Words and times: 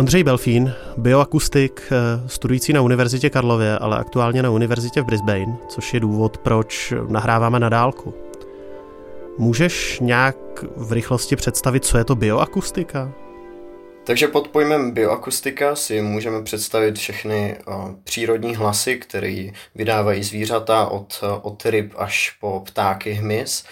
Ondřej 0.00 0.24
Belfín, 0.24 0.74
bioakustik, 0.96 1.82
eh, 1.92 2.28
studující 2.28 2.72
na 2.72 2.80
Univerzitě 2.80 3.30
Karlově, 3.30 3.78
ale 3.78 3.98
aktuálně 3.98 4.42
na 4.42 4.50
Univerzitě 4.50 5.02
v 5.02 5.04
Brisbane, 5.04 5.56
což 5.68 5.94
je 5.94 6.00
důvod, 6.00 6.38
proč 6.38 6.92
nahráváme 7.08 7.60
na 7.60 7.68
dálku. 7.68 8.14
Můžeš 9.38 10.00
nějak 10.00 10.36
v 10.76 10.92
rychlosti 10.92 11.36
představit, 11.36 11.84
co 11.84 11.98
je 11.98 12.04
to 12.04 12.14
bioakustika? 12.14 13.12
Takže 14.04 14.28
pod 14.28 14.48
pojmem 14.48 14.90
bioakustika 14.90 15.76
si 15.76 16.02
můžeme 16.02 16.42
představit 16.42 16.98
všechny 16.98 17.56
uh, 17.66 17.74
přírodní 18.04 18.56
hlasy, 18.56 18.96
které 18.96 19.48
vydávají 19.74 20.22
zvířata 20.22 20.86
od, 20.86 21.24
od 21.42 21.66
ryb 21.66 21.92
až 21.96 22.36
po 22.40 22.62
ptáky, 22.66 23.12
hmyz. 23.12 23.64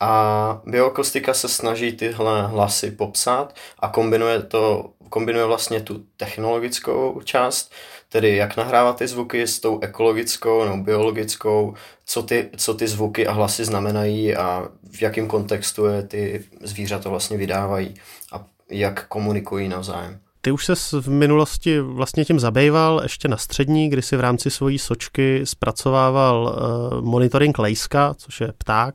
A 0.00 0.60
bioakustika 0.66 1.34
se 1.34 1.48
snaží 1.48 1.92
tyhle 1.92 2.46
hlasy 2.46 2.90
popsat 2.90 3.54
a 3.78 3.88
kombinuje 3.88 4.42
to, 4.42 4.90
kombinuje 5.08 5.46
vlastně 5.46 5.80
tu 5.80 6.04
technologickou 6.16 7.20
část, 7.24 7.72
tedy 8.08 8.36
jak 8.36 8.56
nahrávat 8.56 8.98
ty 8.98 9.08
zvuky 9.08 9.46
s 9.46 9.60
tou 9.60 9.80
ekologickou 9.80 10.64
nebo 10.64 10.76
biologickou, 10.84 11.74
co 12.06 12.22
ty, 12.22 12.50
co 12.56 12.74
ty 12.74 12.88
zvuky 12.88 13.26
a 13.26 13.32
hlasy 13.32 13.64
znamenají 13.64 14.36
a 14.36 14.68
v 14.92 15.02
jakém 15.02 15.28
kontextu 15.28 15.86
je 15.86 16.02
ty 16.02 16.44
zvířata 16.62 17.10
vlastně 17.10 17.36
vydávají 17.36 17.94
a 18.32 18.44
jak 18.70 19.06
komunikují 19.06 19.68
navzájem. 19.68 20.18
Ty 20.40 20.52
už 20.52 20.64
se 20.64 20.74
v 21.00 21.08
minulosti 21.08 21.80
vlastně 21.80 22.24
tím 22.24 22.40
zabýval 22.40 23.00
ještě 23.02 23.28
na 23.28 23.36
střední, 23.36 23.90
kdy 23.90 24.02
si 24.02 24.16
v 24.16 24.20
rámci 24.20 24.50
svojí 24.50 24.78
sočky 24.78 25.40
zpracovával 25.44 26.42
uh, 26.42 27.04
monitoring 27.04 27.58
lejska, 27.58 28.14
což 28.16 28.40
je 28.40 28.52
pták. 28.58 28.94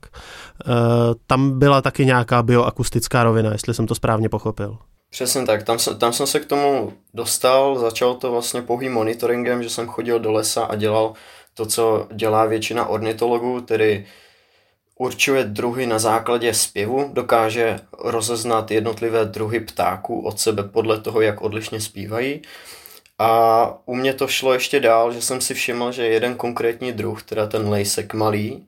Uh, 0.67 0.73
tam 1.27 1.59
byla 1.59 1.81
taky 1.81 2.05
nějaká 2.05 2.43
bioakustická 2.43 3.23
rovina, 3.23 3.51
jestli 3.51 3.73
jsem 3.73 3.87
to 3.87 3.95
správně 3.95 4.29
pochopil. 4.29 4.77
Přesně 5.13 5.45
tak, 5.45 5.63
tam, 5.63 5.79
jsem, 5.79 5.99
tam 5.99 6.13
jsem 6.13 6.27
se 6.27 6.39
k 6.39 6.45
tomu 6.45 6.93
dostal, 7.13 7.79
začal 7.79 8.15
to 8.15 8.31
vlastně 8.31 8.61
pouhým 8.61 8.93
monitoringem, 8.93 9.63
že 9.63 9.69
jsem 9.69 9.87
chodil 9.87 10.19
do 10.19 10.31
lesa 10.31 10.63
a 10.65 10.75
dělal 10.75 11.13
to, 11.53 11.65
co 11.65 12.07
dělá 12.13 12.45
většina 12.45 12.85
ornitologů, 12.85 13.61
tedy 13.61 14.05
určuje 14.99 15.43
druhy 15.43 15.85
na 15.85 15.99
základě 15.99 16.53
zpěvu, 16.53 17.09
dokáže 17.13 17.79
rozeznat 17.99 18.71
jednotlivé 18.71 19.25
druhy 19.25 19.59
ptáků 19.59 20.25
od 20.25 20.39
sebe 20.39 20.63
podle 20.63 21.01
toho, 21.01 21.21
jak 21.21 21.41
odlišně 21.41 21.81
zpívají. 21.81 22.41
A 23.19 23.77
u 23.85 23.95
mě 23.95 24.13
to 24.13 24.27
šlo 24.27 24.53
ještě 24.53 24.79
dál, 24.79 25.13
že 25.13 25.21
jsem 25.21 25.41
si 25.41 25.53
všiml, 25.53 25.91
že 25.91 26.07
jeden 26.07 26.35
konkrétní 26.35 26.91
druh, 26.91 27.23
teda 27.23 27.47
ten 27.47 27.69
lejsek 27.69 28.13
malý, 28.13 28.67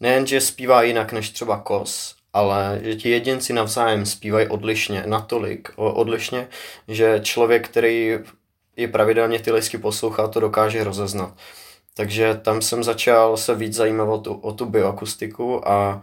nejenže 0.00 0.40
zpívá 0.40 0.82
jinak 0.82 1.12
než 1.12 1.30
třeba 1.30 1.60
kos, 1.60 2.23
ale 2.34 2.80
že 2.82 2.94
ti 2.94 3.08
jedinci 3.08 3.52
navzájem 3.52 4.06
zpívají 4.06 4.48
odlišně, 4.48 5.04
natolik 5.06 5.68
odlišně, 5.76 6.48
že 6.88 7.20
člověk, 7.22 7.68
který 7.68 8.18
je 8.76 8.88
pravidelně 8.88 9.38
ty 9.38 9.50
lejsky 9.50 9.78
poslouchá, 9.78 10.28
to 10.28 10.40
dokáže 10.40 10.84
rozeznat. 10.84 11.34
Takže 11.96 12.40
tam 12.42 12.62
jsem 12.62 12.84
začal 12.84 13.36
se 13.36 13.54
víc 13.54 13.74
zajímat 13.74 14.04
o 14.04 14.18
tu, 14.18 14.34
o 14.34 14.52
tu 14.52 14.66
bioakustiku 14.66 15.68
a 15.68 16.02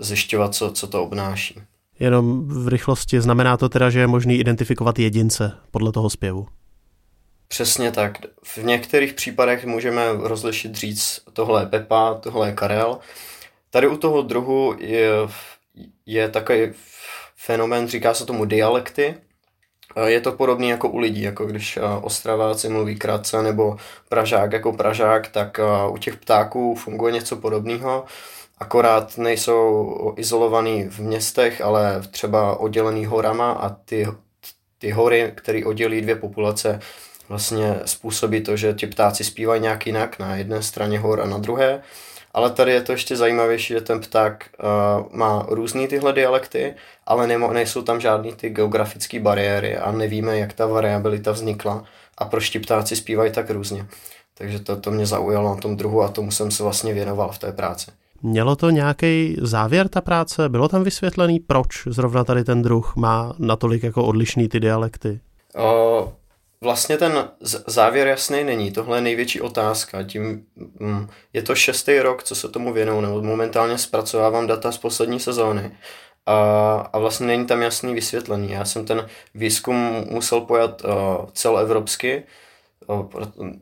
zjišťovat, 0.00 0.54
co, 0.54 0.70
co 0.70 0.86
to 0.86 1.02
obnáší. 1.02 1.60
Jenom 1.98 2.48
v 2.48 2.68
rychlosti 2.68 3.20
znamená 3.20 3.56
to 3.56 3.68
teda, 3.68 3.90
že 3.90 4.00
je 4.00 4.06
možný 4.06 4.38
identifikovat 4.38 4.98
jedince 4.98 5.52
podle 5.70 5.92
toho 5.92 6.10
zpěvu? 6.10 6.46
Přesně 7.48 7.90
tak. 7.90 8.18
V 8.42 8.58
některých 8.58 9.14
případech 9.14 9.64
můžeme 9.64 10.02
rozlišit 10.18 10.74
říct, 10.74 11.20
tohle 11.32 11.62
je 11.62 11.66
Pepa, 11.66 12.14
tohle 12.14 12.48
je 12.48 12.52
Karel. 12.52 12.98
Tady 13.74 13.88
u 13.88 13.96
toho 13.96 14.22
druhu 14.22 14.76
je, 14.78 15.08
je 16.06 16.28
takový 16.28 16.72
fenomén, 17.36 17.88
říká 17.88 18.14
se 18.14 18.26
tomu 18.26 18.44
dialekty, 18.44 19.14
je 20.04 20.20
to 20.20 20.32
podobné 20.32 20.66
jako 20.66 20.88
u 20.88 20.98
lidí, 20.98 21.22
jako 21.22 21.46
když 21.46 21.78
Ostraváci 22.02 22.68
mluví 22.68 22.96
krátce 22.96 23.42
nebo 23.42 23.76
Pražák 24.08 24.52
jako 24.52 24.72
Pražák, 24.72 25.28
tak 25.28 25.60
u 25.90 25.98
těch 25.98 26.16
ptáků 26.16 26.74
funguje 26.74 27.12
něco 27.12 27.36
podobného, 27.36 28.04
akorát 28.58 29.18
nejsou 29.18 30.14
izolovaný 30.16 30.84
v 30.84 30.98
městech, 30.98 31.60
ale 31.60 32.02
třeba 32.10 32.60
oddělený 32.60 33.06
horama 33.06 33.52
a 33.52 33.68
ty, 33.68 34.06
ty 34.78 34.90
hory, 34.90 35.32
které 35.34 35.64
oddělí 35.64 36.00
dvě 36.00 36.16
populace, 36.16 36.80
vlastně 37.28 37.80
způsobí 37.84 38.40
to, 38.40 38.56
že 38.56 38.72
ti 38.72 38.86
ptáci 38.86 39.24
zpívají 39.24 39.60
nějak 39.60 39.86
jinak 39.86 40.18
na 40.18 40.36
jedné 40.36 40.62
straně 40.62 40.98
hor 40.98 41.20
a 41.20 41.26
na 41.26 41.38
druhé. 41.38 41.82
Ale 42.34 42.50
tady 42.50 42.72
je 42.72 42.82
to 42.82 42.92
ještě 42.92 43.16
zajímavější, 43.16 43.74
že 43.74 43.80
ten 43.80 44.00
pták 44.00 44.46
uh, 44.58 45.18
má 45.18 45.46
různé 45.48 45.88
tyhle 45.88 46.12
dialekty, 46.12 46.74
ale 47.06 47.26
nemo, 47.26 47.52
nejsou 47.52 47.82
tam 47.82 48.00
žádné 48.00 48.32
ty 48.32 48.48
geografické 48.50 49.20
bariéry 49.20 49.76
a 49.76 49.92
nevíme, 49.92 50.38
jak 50.38 50.52
ta 50.52 50.66
variabilita 50.66 51.32
vznikla 51.32 51.84
a 52.18 52.24
proč 52.24 52.50
ti 52.50 52.58
ptáci 52.58 52.96
zpívají 52.96 53.32
tak 53.32 53.50
různě. 53.50 53.86
Takže 54.38 54.58
to, 54.58 54.76
to 54.76 54.90
mě 54.90 55.06
zaujalo 55.06 55.54
na 55.54 55.60
tom 55.60 55.76
druhu 55.76 56.02
a 56.02 56.08
tomu 56.08 56.30
jsem 56.30 56.50
se 56.50 56.62
vlastně 56.62 56.94
věnoval 56.94 57.32
v 57.32 57.38
té 57.38 57.52
práci. 57.52 57.90
Mělo 58.22 58.56
to 58.56 58.70
nějaký 58.70 59.36
závěr 59.40 59.88
ta 59.88 60.00
práce? 60.00 60.48
Bylo 60.48 60.68
tam 60.68 60.84
vysvětlený, 60.84 61.40
proč 61.40 61.68
zrovna 61.86 62.24
tady 62.24 62.44
ten 62.44 62.62
druh 62.62 62.96
má 62.96 63.34
natolik 63.38 63.82
jako 63.82 64.04
odlišný 64.04 64.48
ty 64.48 64.60
dialekty? 64.60 65.20
Uh, 65.56 66.08
Vlastně 66.64 66.98
ten 66.98 67.30
závěr 67.66 68.06
jasný 68.06 68.44
není, 68.44 68.72
tohle 68.72 68.96
je 68.98 69.00
největší 69.00 69.40
otázka. 69.40 70.02
Tím 70.02 70.46
mm, 70.80 71.08
je 71.32 71.42
to 71.42 71.54
šestý 71.54 71.98
rok, 71.98 72.22
co 72.22 72.34
se 72.34 72.48
tomu 72.48 72.72
věnou, 72.72 73.00
nebo 73.00 73.22
momentálně 73.22 73.78
zpracovávám 73.78 74.46
data 74.46 74.72
z 74.72 74.78
poslední 74.78 75.20
sezóny. 75.20 75.76
A, 76.26 76.36
a 76.92 76.98
vlastně 76.98 77.26
není 77.26 77.46
tam 77.46 77.62
jasný 77.62 77.94
vysvětlený. 77.94 78.52
Já 78.52 78.64
jsem 78.64 78.84
ten 78.84 79.06
výzkum 79.34 80.04
musel 80.10 80.40
pojat 80.40 80.84
uh, 80.84 80.90
celoevropsky, 81.32 82.22
uh, 82.86 83.10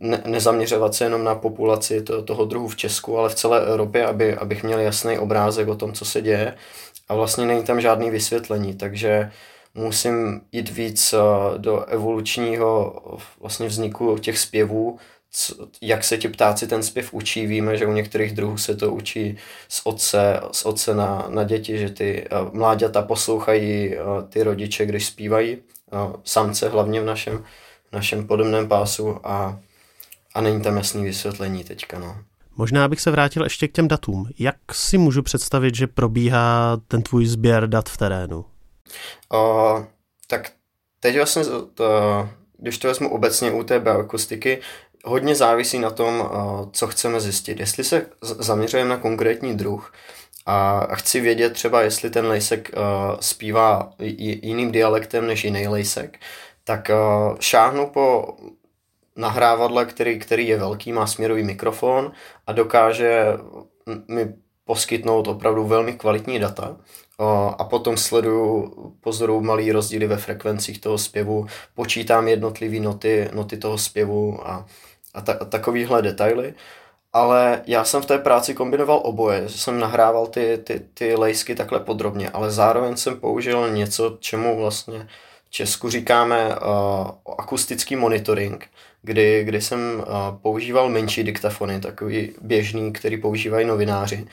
ne, 0.01 0.23
nezaměřovat 0.27 0.95
se 0.95 1.05
jenom 1.05 1.25
na 1.25 1.35
populaci 1.35 2.03
to, 2.03 2.23
toho 2.23 2.45
druhu 2.45 2.69
v 2.69 2.77
Česku, 2.77 3.19
ale 3.19 3.29
v 3.29 3.35
celé 3.35 3.67
Evropě, 3.67 4.07
aby, 4.07 4.35
abych 4.35 4.63
měl 4.63 4.79
jasný 4.79 5.19
obrázek 5.19 5.69
o 5.69 5.75
tom, 5.75 5.93
co 5.93 6.05
se 6.05 6.23
děje. 6.23 6.55
A 7.09 7.15
vlastně 7.15 7.47
není 7.47 7.63
tam 7.63 7.81
žádný 7.81 8.11
vysvětlení, 8.11 8.75
takže 8.75 9.31
musím 9.75 10.41
jít 10.53 10.71
víc 10.71 11.13
eh, 11.13 11.19
do 11.59 11.85
evolučního 11.85 13.01
vlastně 13.41 13.67
vzniku 13.67 14.19
těch 14.19 14.39
zpěvů, 14.39 14.99
jak 15.81 16.05
se 16.05 16.19
ti 16.19 16.29
ptáci 16.29 16.67
ten 16.67 16.83
zpěv 16.83 17.15
učí. 17.15 17.47
Víme, 17.47 17.77
že 17.77 17.87
u 17.87 17.93
některých 17.93 18.33
druhů 18.33 18.59
se 18.59 18.77
to 18.77 18.93
učí 18.93 19.37
z 19.69 19.81
otce, 19.85 20.41
z 20.53 20.65
otce 20.65 20.95
na, 20.95 21.27
na 21.29 21.45
děti, 21.45 21.79
že 21.79 21.91
ty 21.91 22.25
eh, 22.25 22.29
mláďata 22.53 23.03
poslouchají 23.03 23.95
eh, 23.95 23.99
ty 24.29 24.43
rodiče, 24.43 24.87
když 24.87 25.07
zpívají, 25.07 25.59
samce 26.25 26.69
hlavně 26.69 27.01
v 27.01 27.05
našem, 27.05 27.45
v 27.91 27.93
našem 27.93 28.27
podobném 28.27 28.69
pásu 28.69 29.27
a, 29.27 29.61
a 30.35 30.41
není 30.41 30.63
tam 30.63 30.77
jasný 30.77 31.05
vysvětlení 31.05 31.65
teďka. 31.65 31.99
No. 31.99 32.17
Možná 32.57 32.89
bych 32.89 33.01
se 33.01 33.11
vrátil 33.11 33.45
ještě 33.45 33.69
k 33.69 33.73
těm 33.73 33.89
datům. 33.89 34.29
Jak 34.39 34.57
si 34.73 34.99
můžu 34.99 35.23
představit, 35.23 35.75
že 35.75 35.87
probíhá 35.87 36.77
ten 36.89 37.03
tvůj 37.03 37.27
sběr 37.27 37.69
dat 37.69 37.89
v 37.89 37.97
terénu? 37.97 38.45
Uh, 39.33 39.85
tak 40.27 40.53
teď 41.01 41.17
vlastně, 41.17 41.43
to, 41.75 42.29
když 42.59 42.79
to 42.79 42.89
vezmu 42.89 43.13
obecně 43.13 43.53
u 43.53 43.63
té 43.63 43.81
bioakustiky, 43.81 44.59
hodně 45.05 45.35
závisí 45.35 45.79
na 45.79 45.91
tom, 45.91 46.21
uh, 46.21 46.71
co 46.73 46.87
chceme 46.87 47.21
zjistit. 47.21 47.61
Jestli 47.61 47.85
se 47.85 48.07
zaměřujeme 48.23 48.91
na 48.91 48.97
konkrétní 48.97 49.57
druh 49.57 49.93
a 50.47 50.87
chci 50.95 51.21
vědět 51.21 51.53
třeba, 51.53 51.83
jestli 51.83 52.11
ten 52.11 52.27
lejsek 52.27 52.71
uh, 52.77 53.17
zpívá 53.21 53.93
jiným 54.43 54.73
dialektem 54.73 55.27
než 55.27 55.45
jiný 55.45 55.69
lejsek, 55.69 56.19
tak 56.65 56.91
šáhnu 57.41 57.87
po 57.87 58.37
nahrávadle, 59.17 59.85
který, 59.85 60.19
který 60.19 60.49
je 60.49 60.59
velký, 60.59 60.93
má 60.93 61.07
směrový 61.07 61.43
mikrofon 61.43 62.13
a 62.47 62.53
dokáže 62.53 63.27
mi 64.09 64.35
poskytnout 64.65 65.29
opravdu 65.29 65.67
velmi 65.67 65.93
kvalitní 65.93 66.39
data 66.39 66.77
a 67.59 67.65
potom 67.65 67.97
sleduju, 67.97 68.75
pozoruju 69.01 69.41
malý 69.41 69.73
rozdíly 69.73 70.07
ve 70.07 70.17
frekvencích 70.17 70.81
toho 70.81 70.99
zpěvu, 70.99 71.47
počítám 71.75 72.29
jednotlivé 72.29 72.81
noty, 72.81 73.29
noty 73.33 73.57
toho 73.57 73.79
zpěvu 73.79 74.49
a, 74.49 74.67
a, 75.15 75.21
ta, 75.21 75.33
a 75.33 75.45
takovýhle 75.45 76.03
detaily. 76.03 76.55
Ale 77.13 77.63
já 77.67 77.85
jsem 77.85 78.03
v 78.03 78.07
té 78.07 78.19
práci 78.19 78.55
kombinoval 78.55 79.01
oboje, 79.05 79.49
jsem 79.49 79.81
nahrával 79.81 80.27
ty, 80.27 80.59
ty, 80.65 80.81
ty 80.95 81.17
lejsky 81.17 81.55
takhle 81.55 81.81
podrobně, 81.81 82.31
ale 82.31 82.51
zároveň 82.51 82.97
jsem 82.97 83.21
použil 83.21 83.71
něco, 83.71 84.17
čemu 84.21 84.57
vlastně 84.57 85.09
v 85.45 85.51
Česku 85.51 85.91
říkáme 85.91 86.49
uh, 86.49 87.35
akustický 87.39 87.97
monitoring, 87.97 88.67
kdy, 89.03 89.45
kdy 89.45 89.61
jsem 89.61 89.81
uh, 89.99 90.05
používal 90.43 90.89
menší 90.89 91.25
diktafony, 91.25 91.81
takový 91.81 92.33
běžný, 92.41 92.93
který 92.93 93.17
používají 93.17 93.67
novináři. 93.67 94.27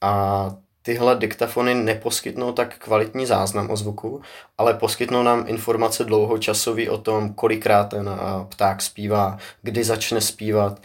A 0.00 0.50
tyhle 0.88 1.16
diktafony 1.16 1.74
neposkytnou 1.74 2.52
tak 2.52 2.78
kvalitní 2.78 3.26
záznam 3.26 3.70
o 3.70 3.76
zvuku, 3.76 4.22
ale 4.58 4.74
poskytnou 4.74 5.22
nám 5.22 5.44
informace 5.46 6.04
dlouhočasový 6.04 6.88
o 6.88 6.98
tom, 6.98 7.34
kolikrát 7.34 7.84
ten 7.84 8.08
eh, 8.08 8.46
pták 8.48 8.82
zpívá, 8.82 9.38
kdy 9.62 9.84
začne 9.84 10.20
zpívat 10.20 10.80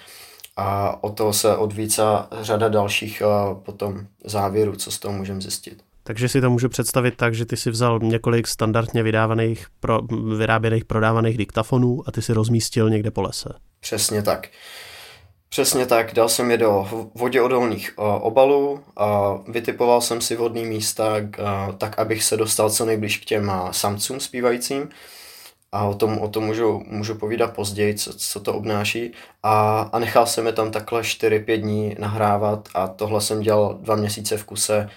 a 0.58 0.98
o 1.04 1.10
toho 1.10 1.34
se 1.34 1.56
odvící 1.56 2.02
řada 2.42 2.70
dalších 2.70 3.22
eh, 3.22 3.56
potom 3.56 4.08
závěrů, 4.26 4.76
co 4.76 4.92
z 4.92 5.00
toho 5.00 5.14
můžeme 5.14 5.42
zjistit. 5.42 5.84
Takže 6.04 6.30
si 6.30 6.42
to 6.42 6.50
můžu 6.50 6.70
představit 6.70 7.18
tak, 7.18 7.36
že 7.36 7.46
ty 7.46 7.58
si 7.58 7.70
vzal 7.70 8.00
několik 8.00 8.48
standardně 8.48 9.04
vydávaných, 9.04 9.68
pro, 9.80 10.00
vyráběných, 10.38 10.86
prodávaných 10.86 11.38
diktafonů 11.38 12.04
a 12.06 12.12
ty 12.12 12.22
si 12.22 12.34
rozmístil 12.34 12.90
někde 12.90 13.12
po 13.12 13.22
lese. 13.22 13.50
Přesně 13.80 14.24
tak. 14.24 14.48
Přesně 15.54 15.86
tak, 15.86 16.14
dal 16.14 16.30
jsem 16.30 16.52
je 16.52 16.58
do 16.58 16.88
voděodolných 17.16 17.94
obalů 17.98 18.84
a 18.98 19.34
vytipoval 19.48 20.02
jsem 20.02 20.22
si 20.22 20.36
vodní 20.36 20.66
místa 20.66 21.16
tak, 21.78 22.00
abych 22.00 22.24
se 22.24 22.38
dostal 22.38 22.70
co 22.70 22.86
nejblíž 22.86 23.18
k 23.18 23.26
těm 23.26 23.52
samcům 23.72 24.20
zpívajícím 24.20 24.90
a 25.72 25.84
o 25.86 25.94
tom, 25.94 26.18
o 26.18 26.28
tom 26.28 26.44
můžu, 26.44 26.84
můžu 26.88 27.16
povídat 27.16 27.56
později, 27.56 27.96
co, 27.96 28.14
co 28.14 28.40
to 28.40 28.54
obnáší. 28.54 29.14
A, 29.44 29.82
a 29.82 30.00
nechal 30.00 30.26
jsem 30.26 30.46
je 30.46 30.54
tam 30.54 30.72
takhle 30.72 31.02
4-5 31.02 31.62
dní 31.62 31.96
nahrávat 32.00 32.70
a 32.74 32.88
tohle 32.88 33.22
jsem 33.22 33.42
dělal 33.42 33.78
dva 33.82 33.96
měsíce 33.96 34.38
v 34.38 34.44
kuse, 34.44 34.90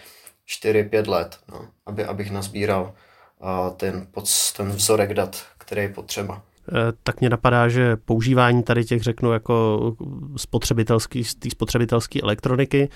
4-5 0.49 1.09
let, 1.09 1.39
no, 1.53 1.69
aby, 1.87 2.05
abych 2.05 2.31
nazbíral 2.31 2.95
ten, 3.77 4.07
ten 4.57 4.71
vzorek 4.71 5.15
dat, 5.15 5.43
který 5.59 5.83
je 5.83 5.89
potřeba. 5.89 6.43
Eh, 6.69 6.93
tak 7.03 7.21
mě 7.21 7.31
napadá, 7.31 7.69
že 7.69 7.97
používání 7.97 8.63
tady 8.63 8.85
těch, 8.85 9.03
řeknu, 9.03 9.33
jako 9.33 9.97
spotřebitelský, 10.37 11.25
té 11.39 11.51
spotřebitelské 11.51 12.21
elektroniky, 12.21 12.89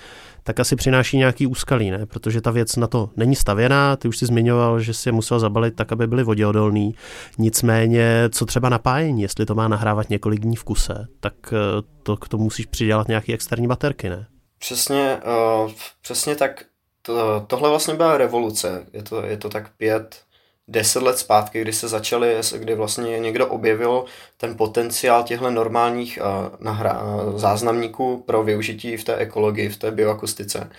tak 0.43 0.59
asi 0.59 0.75
přináší 0.75 1.17
nějaký 1.17 1.47
úskalí, 1.47 1.91
ne? 1.91 2.05
Protože 2.05 2.41
ta 2.41 2.51
věc 2.51 2.75
na 2.75 2.87
to 2.87 3.09
není 3.17 3.35
stavěná, 3.35 3.95
ty 3.95 4.07
už 4.07 4.17
si 4.17 4.25
zmiňoval, 4.25 4.79
že 4.79 4.93
si 4.93 5.09
je 5.09 5.13
musel 5.13 5.39
zabalit 5.39 5.75
tak, 5.75 5.91
aby 5.91 6.07
byly 6.07 6.23
voděodolný. 6.23 6.95
Nicméně, 7.37 8.29
co 8.31 8.45
třeba 8.45 8.69
napájení, 8.69 9.21
jestli 9.21 9.45
to 9.45 9.55
má 9.55 9.67
nahrávat 9.67 10.09
několik 10.09 10.39
dní 10.39 10.55
v 10.55 10.63
kuse, 10.63 11.07
tak 11.19 11.33
eh, 11.53 11.81
to 12.03 12.17
k 12.17 12.27
tomu 12.27 12.43
musíš 12.43 12.65
přidělat 12.65 13.07
nějaký 13.07 13.33
externí 13.33 13.67
baterky, 13.67 14.09
ne? 14.09 14.27
Přesně, 14.59 15.17
uh, 15.63 15.71
přesně 16.01 16.35
tak. 16.35 16.63
To, 17.01 17.45
tohle 17.47 17.69
vlastně 17.69 17.93
byla 17.93 18.17
revoluce. 18.17 18.85
Je 18.93 19.03
to, 19.03 19.25
je 19.25 19.37
to 19.37 19.49
tak 19.49 19.69
pět, 19.77 20.23
deset 20.71 21.03
let 21.03 21.17
zpátky, 21.17 21.61
kdy 21.61 21.73
se 21.73 21.87
začaly, 21.87 22.35
kdy 22.57 22.75
vlastně 22.75 23.19
někdo 23.19 23.47
objevil 23.47 24.05
ten 24.37 24.57
potenciál 24.57 25.23
těchto 25.23 25.51
normálních 25.51 26.19
uh, 26.21 26.55
nahra, 26.65 27.03
uh, 27.03 27.37
záznamníků 27.37 28.23
pro 28.25 28.43
využití 28.43 28.97
v 28.97 29.03
té 29.03 29.15
ekologii, 29.15 29.69
v 29.69 29.77
té 29.77 29.91
bioakustice. 29.91 30.69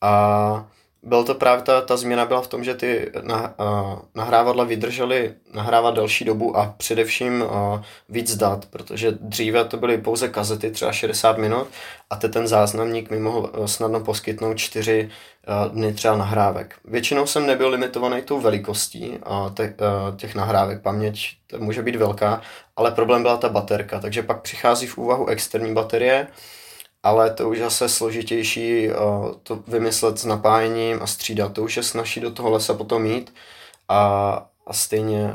A 0.00 0.66
byl 1.02 1.24
to 1.24 1.34
právě 1.34 1.62
ta, 1.62 1.80
ta 1.80 1.96
změna 1.96 2.26
byla 2.26 2.42
v 2.42 2.46
tom, 2.46 2.64
že 2.64 2.74
ty 2.74 3.12
nah, 3.22 3.50
uh, 3.60 3.98
nahrávadla 4.14 4.64
vydržely 4.64 5.34
nahrávat 5.54 5.94
delší 5.94 6.24
dobu 6.24 6.56
a 6.56 6.74
především 6.76 7.42
uh, 7.42 7.80
víc 8.08 8.36
dat, 8.36 8.66
protože 8.66 9.10
dříve 9.10 9.64
to 9.64 9.76
byly 9.76 9.98
pouze 9.98 10.28
kazety, 10.28 10.70
třeba 10.70 10.92
60 10.92 11.38
minut 11.38 11.68
a 12.10 12.16
te 12.16 12.28
ten 12.28 12.46
záznamník 12.46 13.10
mi 13.10 13.18
mohl 13.18 13.50
uh, 13.58 13.66
snadno 13.66 14.00
poskytnout 14.00 14.54
4 14.54 15.10
uh, 15.48 15.72
dny 15.72 15.92
třeba 15.92 16.16
nahrávek. 16.16 16.74
Většinou 16.84 17.26
jsem 17.26 17.46
nebyl 17.46 17.68
limitovaný 17.68 18.22
tou 18.22 18.40
velikostí 18.40 19.08
uh, 19.08 19.50
te, 19.50 19.64
uh, 19.64 20.16
těch 20.16 20.34
nahrávek, 20.34 20.82
paměť 20.82 21.36
může 21.58 21.82
být 21.82 21.96
velká, 21.96 22.40
ale 22.76 22.90
problém 22.90 23.22
byla 23.22 23.36
ta 23.36 23.48
baterka, 23.48 24.00
takže 24.00 24.22
pak 24.22 24.42
přichází 24.42 24.86
v 24.86 24.98
úvahu 24.98 25.26
externí 25.26 25.74
baterie, 25.74 26.26
ale 27.02 27.30
to 27.30 27.48
už 27.48 27.58
zase 27.58 27.88
složitější 27.88 28.90
to 29.42 29.62
vymyslet 29.66 30.18
s 30.18 30.24
napájením 30.24 31.02
a 31.02 31.06
střídat. 31.06 31.52
To 31.52 31.62
už 31.62 31.76
je 31.76 31.82
snažší 31.82 32.20
do 32.20 32.30
toho 32.30 32.50
lesa 32.50 32.74
potom 32.74 33.02
mít 33.02 33.34
a, 33.88 34.32
a 34.66 34.72
stejně 34.72 35.34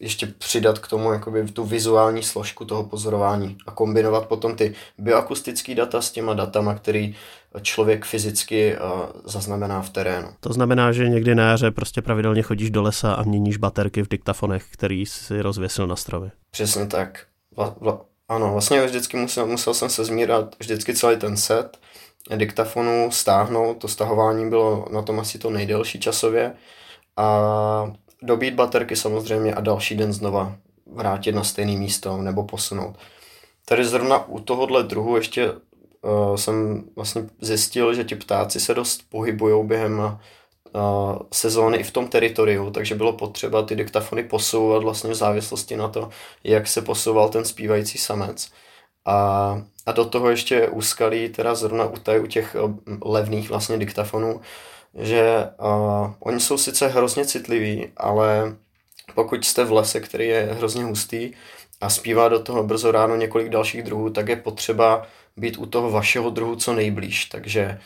ještě 0.00 0.26
přidat 0.26 0.78
k 0.78 0.88
tomu 0.88 1.12
jakoby 1.12 1.44
tu 1.44 1.64
vizuální 1.64 2.22
složku 2.22 2.64
toho 2.64 2.84
pozorování 2.84 3.56
a 3.66 3.70
kombinovat 3.70 4.26
potom 4.26 4.56
ty 4.56 4.74
bioakustické 4.98 5.74
data 5.74 6.02
s 6.02 6.10
těma 6.10 6.34
datama, 6.34 6.74
který 6.74 7.16
člověk 7.62 8.04
fyzicky 8.04 8.76
zaznamená 9.24 9.82
v 9.82 9.90
terénu. 9.90 10.28
To 10.40 10.52
znamená, 10.52 10.92
že 10.92 11.08
někdy 11.08 11.34
na 11.34 11.50
jaře 11.50 11.70
prostě 11.70 12.02
pravidelně 12.02 12.42
chodíš 12.42 12.70
do 12.70 12.82
lesa 12.82 13.12
a 13.12 13.22
měníš 13.22 13.56
baterky 13.56 14.02
v 14.02 14.08
diktafonech, 14.08 14.64
který 14.70 15.06
si 15.06 15.42
rozvěsil 15.42 15.86
na 15.86 15.96
strově. 15.96 16.30
Přesně 16.50 16.86
tak. 16.86 17.26
Vla, 17.56 17.74
vla, 17.80 18.00
ano, 18.28 18.52
vlastně 18.52 18.86
vždycky 18.86 19.16
musel, 19.16 19.46
musel 19.46 19.74
jsem 19.74 19.90
se 19.90 20.04
zmírat 20.04 20.56
vždycky 20.58 20.94
celý 20.94 21.16
ten 21.16 21.36
set 21.36 21.78
diktafonu 22.36 23.10
stáhnout, 23.10 23.74
to 23.74 23.88
stahování 23.88 24.50
bylo 24.50 24.86
na 24.92 25.02
tom 25.02 25.20
asi 25.20 25.38
to 25.38 25.50
nejdelší 25.50 26.00
časově 26.00 26.54
a 27.16 27.92
dobít 28.22 28.54
baterky 28.54 28.96
samozřejmě 28.96 29.54
a 29.54 29.60
další 29.60 29.96
den 29.96 30.12
znova 30.12 30.56
vrátit 30.86 31.32
na 31.32 31.44
stejné 31.44 31.72
místo 31.72 32.16
nebo 32.16 32.44
posunout. 32.44 32.96
Tady 33.64 33.84
zrovna 33.84 34.28
u 34.28 34.40
tohohle 34.40 34.82
druhu 34.82 35.16
ještě 35.16 35.52
uh, 35.52 36.36
jsem 36.36 36.84
vlastně 36.96 37.22
zjistil, 37.40 37.94
že 37.94 38.04
ti 38.04 38.16
ptáci 38.16 38.60
se 38.60 38.74
dost 38.74 39.02
pohybují 39.08 39.66
během 39.66 40.18
sezóny 41.32 41.78
i 41.78 41.82
v 41.82 41.90
tom 41.90 42.08
teritoriu, 42.08 42.70
takže 42.70 42.94
bylo 42.94 43.12
potřeba 43.12 43.62
ty 43.62 43.76
diktafony 43.76 44.24
posouvat 44.24 44.82
vlastně 44.82 45.10
v 45.10 45.14
závislosti 45.14 45.76
na 45.76 45.88
to, 45.88 46.10
jak 46.44 46.66
se 46.66 46.82
posouval 46.82 47.28
ten 47.28 47.44
zpívající 47.44 47.98
samec. 47.98 48.50
A, 49.04 49.62
a 49.86 49.92
do 49.92 50.04
toho 50.04 50.30
ještě 50.30 50.68
úskalí, 50.68 51.28
teda 51.28 51.54
zrovna 51.54 51.84
u, 51.84 51.94
u 52.22 52.26
těch 52.26 52.56
levných 53.04 53.48
vlastně 53.50 53.78
diktafonů, 53.78 54.40
že 54.94 55.48
uh, 55.60 56.12
oni 56.20 56.40
jsou 56.40 56.58
sice 56.58 56.88
hrozně 56.88 57.26
citliví, 57.26 57.88
ale 57.96 58.56
pokud 59.14 59.44
jste 59.44 59.64
v 59.64 59.72
lese, 59.72 60.00
který 60.00 60.28
je 60.28 60.48
hrozně 60.52 60.84
hustý 60.84 61.32
a 61.80 61.90
zpívá 61.90 62.28
do 62.28 62.40
toho 62.40 62.62
brzo 62.62 62.92
ráno 62.92 63.16
několik 63.16 63.48
dalších 63.48 63.82
druhů, 63.82 64.10
tak 64.10 64.28
je 64.28 64.36
potřeba 64.36 65.06
být 65.36 65.58
u 65.58 65.66
toho 65.66 65.90
vašeho 65.90 66.30
druhu 66.30 66.56
co 66.56 66.72
nejblíž. 66.72 67.24
Takže 67.24 67.80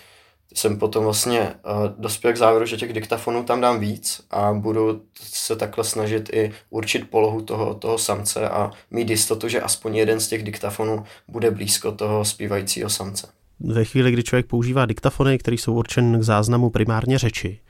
jsem 0.54 0.78
potom 0.78 1.04
vlastně 1.04 1.40
uh, 1.40 1.88
dospěl 1.98 2.32
k 2.32 2.36
závěru, 2.36 2.66
že 2.66 2.76
těch 2.76 2.92
diktafonů 2.92 3.44
tam 3.44 3.60
dám 3.60 3.80
víc 3.80 4.20
a 4.30 4.52
budu 4.52 5.02
se 5.20 5.56
takhle 5.56 5.84
snažit 5.84 6.30
i 6.32 6.52
určit 6.70 7.10
polohu 7.10 7.42
toho, 7.42 7.74
toho 7.74 7.98
samce 7.98 8.48
a 8.48 8.70
mít 8.90 9.10
jistotu, 9.10 9.48
že 9.48 9.60
aspoň 9.60 9.96
jeden 9.96 10.20
z 10.20 10.28
těch 10.28 10.42
diktafonů 10.42 11.04
bude 11.28 11.50
blízko 11.50 11.92
toho 11.92 12.24
zpívajícího 12.24 12.90
samce. 12.90 13.28
Ve 13.60 13.84
chvíli, 13.84 14.12
kdy 14.12 14.22
člověk 14.22 14.46
používá 14.46 14.86
diktafony, 14.86 15.38
které 15.38 15.54
jsou 15.54 15.74
určen 15.74 16.20
k 16.20 16.22
záznamu 16.22 16.70
primárně 16.70 17.18
řeči, 17.18 17.60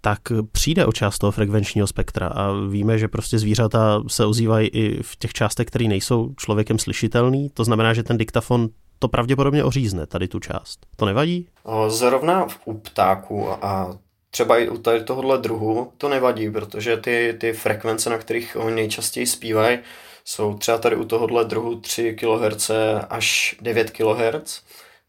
tak 0.00 0.18
přijde 0.52 0.86
o 0.86 0.92
část 0.92 1.18
toho 1.18 1.32
frekvenčního 1.32 1.86
spektra 1.86 2.26
a 2.26 2.52
víme, 2.52 2.98
že 2.98 3.08
prostě 3.08 3.38
zvířata 3.38 4.02
se 4.08 4.24
ozývají 4.24 4.68
i 4.68 5.02
v 5.02 5.16
těch 5.16 5.32
částech, 5.32 5.66
které 5.66 5.84
nejsou 5.84 6.34
člověkem 6.36 6.78
slyšitelný. 6.78 7.50
To 7.54 7.64
znamená, 7.64 7.94
že 7.94 8.02
ten 8.02 8.18
diktafon 8.18 8.68
to 8.98 9.08
pravděpodobně 9.08 9.64
ořízne, 9.64 10.06
tady 10.06 10.28
tu 10.28 10.40
část. 10.40 10.86
To 10.96 11.06
nevadí? 11.06 11.48
Zrovna 11.88 12.46
u 12.64 12.78
ptáků 12.78 13.48
a 13.50 13.98
třeba 14.30 14.58
i 14.58 14.68
u 14.68 14.78
tady 14.78 15.04
tohohle 15.04 15.38
druhu 15.38 15.92
to 15.98 16.08
nevadí, 16.08 16.50
protože 16.50 16.96
ty, 16.96 17.36
ty 17.40 17.52
frekvence, 17.52 18.10
na 18.10 18.18
kterých 18.18 18.56
oni 18.56 18.74
nejčastěji 18.74 19.26
zpívají, 19.26 19.78
jsou 20.24 20.54
třeba 20.54 20.78
tady 20.78 20.96
u 20.96 21.04
tohohle 21.04 21.44
druhu 21.44 21.80
3 21.80 22.16
kHz 22.20 22.70
až 23.10 23.56
9 23.60 23.90
kHz. 23.90 24.62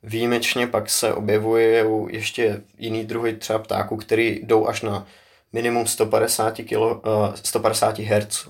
Výjimečně 0.03 0.67
pak 0.67 0.89
se 0.89 1.13
objevují 1.13 2.07
ještě 2.09 2.61
jiný 2.77 3.05
druhy 3.05 3.33
třeba 3.33 3.59
ptáků, 3.59 3.97
který 3.97 4.39
jdou 4.43 4.67
až 4.67 4.81
na 4.81 5.07
minimum 5.53 5.87
150, 5.87 6.51
kilo, 6.51 6.95
uh, 6.95 7.33
150 7.33 7.99
Hz 7.99 8.47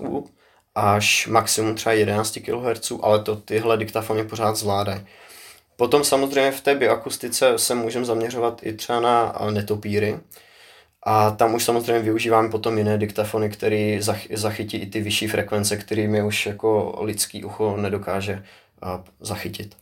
až 0.74 1.26
maximum 1.26 1.74
třeba 1.74 1.92
11 1.92 2.38
kHz, 2.44 2.92
ale 3.02 3.22
to 3.22 3.36
tyhle 3.36 3.76
diktafony 3.76 4.24
pořád 4.24 4.56
zvládají. 4.56 5.00
Potom 5.80 6.04
samozřejmě 6.04 6.52
v 6.52 6.60
té 6.60 6.74
bioakustice 6.74 7.58
se 7.58 7.74
můžeme 7.74 8.04
zaměřovat 8.04 8.60
i 8.62 8.72
třeba 8.72 9.00
na 9.00 9.38
netopíry. 9.50 10.20
A 11.02 11.30
tam 11.30 11.54
už 11.54 11.64
samozřejmě 11.64 12.02
využíváme 12.02 12.48
potom 12.48 12.78
jiné 12.78 12.98
diktafony, 12.98 13.50
které 13.50 13.98
zachytí 14.34 14.76
i 14.76 14.86
ty 14.86 15.00
vyšší 15.00 15.28
frekvence, 15.28 15.76
kterými 15.76 16.22
už 16.22 16.46
jako 16.46 16.98
lidský 17.00 17.44
ucho 17.44 17.76
nedokáže 17.76 18.44
zachytit. 19.20 19.76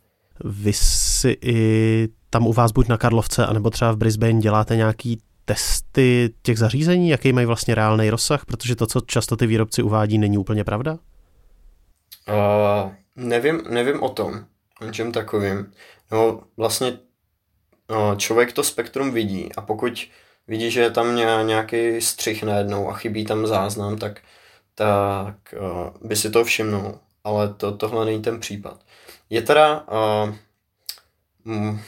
Vy 0.44 0.72
si 0.72 1.36
i 1.42 2.08
tam 2.30 2.46
u 2.46 2.52
vás 2.52 2.72
buď 2.72 2.88
na 2.88 2.96
Karlovce, 2.96 3.46
anebo 3.46 3.70
třeba 3.70 3.92
v 3.92 3.96
Brisbane 3.96 4.40
děláte 4.40 4.76
nějaký 4.76 5.20
testy 5.44 6.34
těch 6.42 6.58
zařízení, 6.58 7.08
jaký 7.08 7.32
mají 7.32 7.46
vlastně 7.46 7.74
reálný 7.74 8.10
rozsah, 8.10 8.44
protože 8.44 8.76
to, 8.76 8.86
co 8.86 9.00
často 9.00 9.36
ty 9.36 9.46
výrobci 9.46 9.82
uvádí, 9.82 10.18
není 10.18 10.38
úplně 10.38 10.64
pravda? 10.64 10.98
Uh, 12.28 12.92
nevím, 13.16 13.62
nevím 13.70 14.02
o 14.02 14.08
tom 14.08 14.44
něčem 14.84 15.12
takovým. 15.12 15.72
No 16.10 16.42
vlastně 16.56 16.98
no, 17.90 18.16
člověk 18.16 18.52
to 18.52 18.62
spektrum 18.64 19.10
vidí 19.10 19.48
a 19.56 19.60
pokud 19.60 20.08
vidí, 20.48 20.70
že 20.70 20.80
je 20.80 20.90
tam 20.90 21.16
nějaký 21.46 22.00
střih 22.00 22.42
najednou 22.42 22.90
a 22.90 22.92
chybí 22.92 23.24
tam 23.24 23.46
záznam, 23.46 23.98
tak, 23.98 24.20
tak 24.74 25.54
uh, 25.60 26.08
by 26.08 26.16
si 26.16 26.30
to 26.30 26.44
všimnul. 26.44 26.98
Ale 27.24 27.54
to, 27.54 27.76
tohle 27.76 28.04
není 28.04 28.22
ten 28.22 28.40
případ. 28.40 28.80
Je 29.30 29.42
teda, 29.42 29.86
uh, 30.24 30.34
mm, 31.44 31.80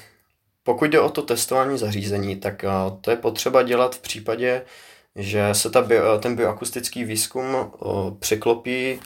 pokud 0.63 0.85
jde 0.85 1.01
o 1.01 1.11
to 1.11 1.23
testování 1.23 1.79
zařízení, 1.79 2.37
tak 2.37 2.65
uh, 2.65 3.01
to 3.01 3.11
je 3.11 3.17
potřeba 3.17 3.63
dělat 3.63 3.95
v 3.95 4.01
případě, 4.01 4.65
že 5.17 5.55
se 5.55 5.71
ta 5.71 5.83
bio, 5.83 6.19
ten 6.19 6.37
bioakustický 6.37 7.05
výzkum 7.05 7.55
uh, 7.55 8.15
překlopí 8.19 9.01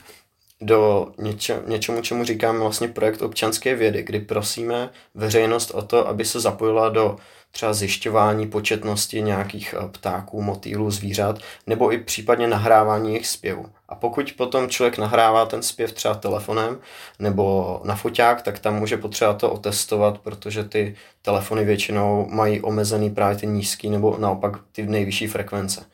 do 0.61 1.11
něče, 1.17 1.61
něčemu, 1.67 2.01
čemu 2.01 2.23
říkáme 2.23 2.59
vlastně 2.59 2.87
projekt 2.87 3.21
občanské 3.21 3.75
vědy, 3.75 4.03
kdy 4.03 4.19
prosíme 4.19 4.89
veřejnost 5.13 5.71
o 5.71 5.81
to, 5.81 6.07
aby 6.07 6.25
se 6.25 6.39
zapojila 6.39 6.89
do 6.89 7.17
třeba 7.55 7.73
zjišťování 7.73 8.47
početnosti 8.47 9.21
nějakých 9.21 9.75
eh, 9.77 9.87
ptáků, 9.87 10.41
motýlů, 10.41 10.91
zvířat, 10.91 11.39
nebo 11.67 11.93
i 11.93 11.97
případně 11.97 12.47
nahrávání 12.47 13.09
jejich 13.09 13.27
zpěvu. 13.27 13.65
A 13.89 13.95
pokud 13.95 14.33
potom 14.37 14.69
člověk 14.69 14.97
nahrává 14.97 15.45
ten 15.45 15.63
zpěv 15.63 15.91
třeba 15.91 16.15
telefonem 16.15 16.79
nebo 17.19 17.81
na 17.83 17.95
foťák, 17.95 18.41
tak 18.41 18.59
tam 18.59 18.75
může 18.75 18.97
potřeba 18.97 19.33
to 19.33 19.51
otestovat, 19.51 20.17
protože 20.17 20.63
ty 20.63 20.95
telefony 21.21 21.65
většinou 21.65 22.27
mají 22.29 22.61
omezený 22.61 23.09
právě 23.09 23.37
ty 23.37 23.47
nízký 23.47 23.89
nebo 23.89 24.17
naopak 24.19 24.53
ty 24.71 24.85
nejvyšší 24.85 25.27
frekvence. 25.27 25.85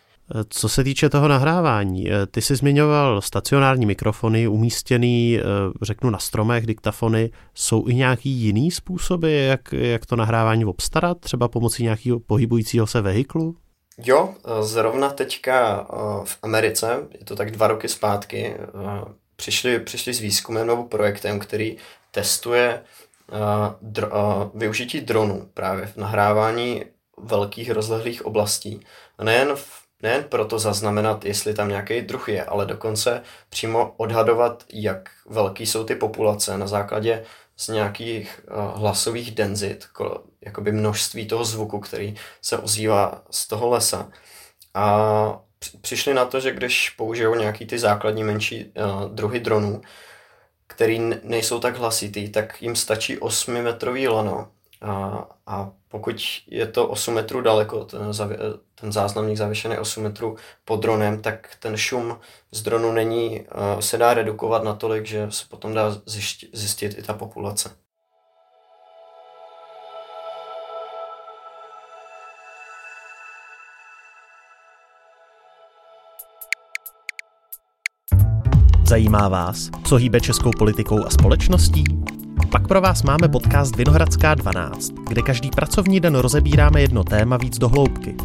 Co 0.50 0.70
se 0.70 0.84
týče 0.84 1.10
toho 1.10 1.28
nahrávání, 1.28 2.08
ty 2.32 2.42
jsi 2.42 2.56
zmiňoval 2.56 3.22
stacionární 3.22 3.86
mikrofony 3.86 4.48
umístěný, 4.48 5.40
eh, 5.40 5.44
řeknu, 5.82 6.10
na 6.10 6.20
stromech, 6.20 6.66
diktafony. 6.66 7.32
Jsou 7.54 7.88
i 7.88 7.96
nějaký 7.96 8.30
jiný 8.30 8.72
způsoby, 8.72 9.48
jak, 9.48 9.74
jak 9.74 10.06
to 10.06 10.16
nahrávání 10.16 10.66
obstarat, 10.66 11.20
třeba 11.20 11.48
pomocí 11.48 11.84
nějakého 11.84 12.20
pohybujícího 12.20 12.88
se 12.88 13.02
vehiklu? 13.02 13.56
Jo, 14.06 14.34
zrovna 14.62 15.10
teďka 15.10 15.88
eh, 15.90 15.96
v 16.26 16.38
Americe, 16.42 17.08
je 17.20 17.26
to 17.26 17.36
tak 17.36 17.52
dva 17.52 17.68
roky 17.68 17.88
zpátky, 17.88 18.56
eh, 18.58 18.68
přišli, 19.36 19.80
přišli 19.80 20.14
s 20.14 20.20
výzkumem 20.20 20.68
nebo 20.68 20.84
projektem, 20.84 21.40
který 21.40 21.78
testuje 22.12 22.82
dr- 23.92 24.52
využití 24.56 25.02
dronů 25.02 25.50
právě 25.54 25.86
v 25.86 25.98
nahrávání 25.98 26.84
velkých 27.18 27.72
rozlehlých 27.72 28.26
oblastí. 28.26 28.80
A 29.18 29.24
nejen 29.24 29.56
v 29.56 29.82
nejen 30.04 30.24
proto 30.24 30.60
zaznamenat, 30.60 31.26
jestli 31.26 31.54
tam 31.54 31.70
nějaký 31.70 32.02
druh 32.02 32.30
je, 32.30 32.44
ale 32.44 32.66
dokonce 32.66 33.24
přímo 33.50 33.94
odhadovat, 33.98 34.64
jak 34.74 35.10
velký 35.30 35.66
jsou 35.66 35.84
ty 35.84 35.96
populace 35.96 36.58
na 36.58 36.68
základě 36.68 37.24
z 37.58 37.68
nějakých 37.68 38.42
uh, 38.52 38.80
hlasových 38.80 39.32
denzit, 39.32 39.88
jakoby 40.42 40.72
množství 40.72 41.28
toho 41.28 41.46
zvuku, 41.46 41.80
který 41.80 42.16
se 42.42 42.58
ozývá 42.58 43.24
z 43.32 43.48
toho 43.48 43.70
lesa. 43.70 44.10
A 44.74 45.40
přišli 45.82 46.14
na 46.14 46.26
to, 46.26 46.40
že 46.40 46.52
když 46.52 46.90
použijou 46.90 47.36
nějaký 47.36 47.66
ty 47.66 47.80
základní 47.80 48.24
menší 48.24 48.66
uh, 48.66 49.10
druhy 49.10 49.40
dronů, 49.40 49.82
který 50.68 51.00
nejsou 51.24 51.60
tak 51.60 51.78
hlasitý, 51.78 52.30
tak 52.30 52.62
jim 52.62 52.76
stačí 52.76 53.18
8-metrový 53.18 54.10
lano 54.10 54.52
a 55.52 55.72
pokud 55.88 56.16
je 56.48 56.68
to 56.68 56.88
8 56.88 57.14
metrů 57.14 57.42
daleko, 57.42 57.86
ten, 57.86 58.00
ten 58.76 58.92
záznamník 58.92 59.38
zavěšený 59.38 59.78
8 59.78 60.04
metrů 60.04 60.38
pod 60.66 60.82
dronem, 60.82 61.22
tak 61.22 61.50
ten 61.60 61.78
šum 61.78 62.18
z 62.52 62.62
dronu 62.62 62.92
není, 62.92 63.46
se 63.80 63.98
dá 63.98 64.14
redukovat 64.14 64.64
natolik, 64.64 65.06
že 65.06 65.28
se 65.30 65.46
potom 65.50 65.74
dá 65.74 66.02
zjistit, 66.06 66.50
zjistit 66.54 66.98
i 66.98 67.04
ta 67.04 67.14
populace. 67.14 67.70
Zajímá 78.88 79.30
vás, 79.30 79.70
co 79.86 79.96
hýbe 79.96 80.22
českou 80.22 80.52
politikou 80.60 81.06
a 81.06 81.10
společností? 81.10 81.84
Pak 82.52 82.68
pro 82.68 82.82
vás 82.82 83.04
máme 83.04 83.28
podcast 83.28 83.76
Vinohradská 83.76 84.36
12, 84.36 84.92
kde 85.10 85.22
každý 85.22 85.50
pracovní 85.50 86.00
den 86.00 86.16
rozebíráme 86.16 86.82
jedno 86.82 87.04
téma 87.04 87.38
víc 87.38 87.58
do 87.58 87.70
hloubky. 87.70 88.16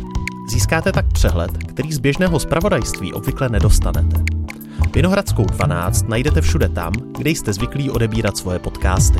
Získáte 0.50 0.92
tak 0.92 1.12
přehled, 1.12 1.50
který 1.68 1.92
z 1.92 1.98
běžného 1.98 2.38
zpravodajství 2.38 3.12
obvykle 3.12 3.48
nedostanete. 3.48 4.24
Vinohradskou 4.94 5.44
12 5.44 6.08
najdete 6.08 6.40
všude 6.40 6.68
tam, 6.68 6.92
kde 7.18 7.30
jste 7.30 7.52
zvyklí 7.52 7.90
odebírat 7.90 8.36
svoje 8.36 8.58
podcasty. 8.58 9.18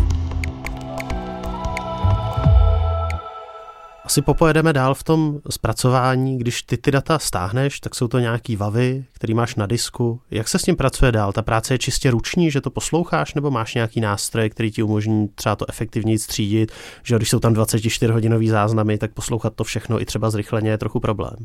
Asi 4.17 4.23
popojedeme 4.23 4.73
dál 4.73 4.95
v 4.95 5.03
tom 5.03 5.41
zpracování. 5.51 6.39
Když 6.39 6.63
ty 6.63 6.77
ty 6.77 6.91
data 6.91 7.19
stáhneš, 7.19 7.81
tak 7.81 7.95
jsou 7.95 8.09
to 8.09 8.19
nějaký 8.19 8.57
vavy, 8.57 9.05
který 9.13 9.35
máš 9.35 9.55
na 9.55 9.67
disku. 9.67 10.21
Jak 10.31 10.49
se 10.49 10.59
s 10.59 10.63
tím 10.63 10.77
pracuje 10.77 11.13
dál? 11.13 11.33
Ta 11.33 11.43
práce 11.43 11.75
je 11.75 11.79
čistě 11.79 12.11
ruční, 12.11 12.51
že 12.51 12.61
to 12.61 12.71
posloucháš, 12.71 13.35
nebo 13.35 13.51
máš 13.51 13.75
nějaký 13.75 14.01
nástroj, 14.01 14.51
který 14.51 14.71
ti 14.71 14.83
umožní 14.83 15.29
třeba 15.29 15.57
to 15.57 15.69
efektivněji 15.69 16.19
střídit, 16.19 16.73
že 17.03 17.17
když 17.17 17.31
jsou 17.31 17.39
tam 17.39 17.55
24-hodinový 17.55 18.51
záznamy, 18.51 18.99
tak 18.99 19.13
poslouchat 19.13 19.55
to 19.55 19.65
všechno 19.65 20.03
i 20.03 20.05
třeba 20.05 20.31
zrychleně 20.31 20.71
je 20.71 20.79
trochu 20.79 21.01
problém. 21.01 21.37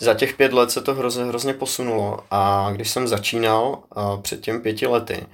Za 0.00 0.14
těch 0.14 0.36
pět 0.36 0.52
let 0.52 0.70
se 0.70 0.80
to 0.80 0.94
hrozně, 0.94 1.24
hrozně 1.24 1.54
posunulo 1.54 2.18
a 2.30 2.70
když 2.72 2.90
jsem 2.90 3.08
začínal 3.08 3.78
před 4.22 4.40
těmi 4.40 4.60
pěti 4.60 4.86
lety, 4.86 5.26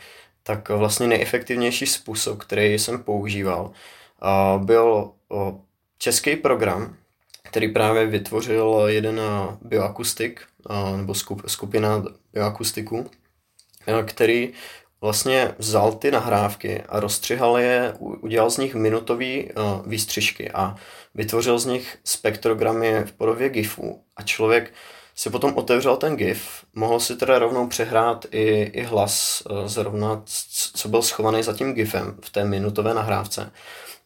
tak 0.43 0.69
vlastně 0.69 1.07
nejefektivnější 1.07 1.87
způsob, 1.87 2.39
který 2.39 2.79
jsem 2.79 3.03
používal, 3.03 3.71
byl 4.59 5.11
český 6.03 6.37
program, 6.37 6.97
který 7.43 7.69
právě 7.69 8.07
vytvořil 8.07 8.83
jeden 8.87 9.21
bioakustik, 9.63 10.41
nebo 10.97 11.15
skupina 11.47 12.05
bioakustiků, 12.33 13.11
který 14.07 14.53
vlastně 15.01 15.55
vzal 15.59 15.93
ty 15.93 16.11
nahrávky 16.11 16.83
a 16.89 17.01
rozstřihal 17.01 17.59
je, 17.59 17.95
udělal 17.99 18.51
z 18.51 18.59
nich 18.59 18.75
minutové 18.75 19.43
výstřižky 19.87 20.51
a 20.51 20.77
vytvořil 21.15 21.59
z 21.59 21.67
nich 21.67 21.99
spektrogramy 22.05 23.05
v 23.05 23.13
podobě 23.13 23.49
GIFů. 23.49 24.03
A 24.17 24.23
člověk 24.23 24.73
si 25.15 25.31
potom 25.31 25.57
otevřel 25.57 25.97
ten 25.97 26.17
GIF, 26.17 26.65
mohl 26.75 27.01
si 27.01 27.17
teda 27.17 27.39
rovnou 27.39 27.67
přehrát 27.67 28.27
i, 28.31 28.63
i 28.63 28.83
hlas 28.83 29.43
zrovna, 29.67 30.23
co 30.75 30.89
byl 30.89 31.03
schovaný 31.03 31.43
za 31.43 31.53
tím 31.53 31.75
GIFem 31.75 32.17
v 32.25 32.31
té 32.31 32.45
minutové 32.45 32.95
nahrávce. 32.95 33.53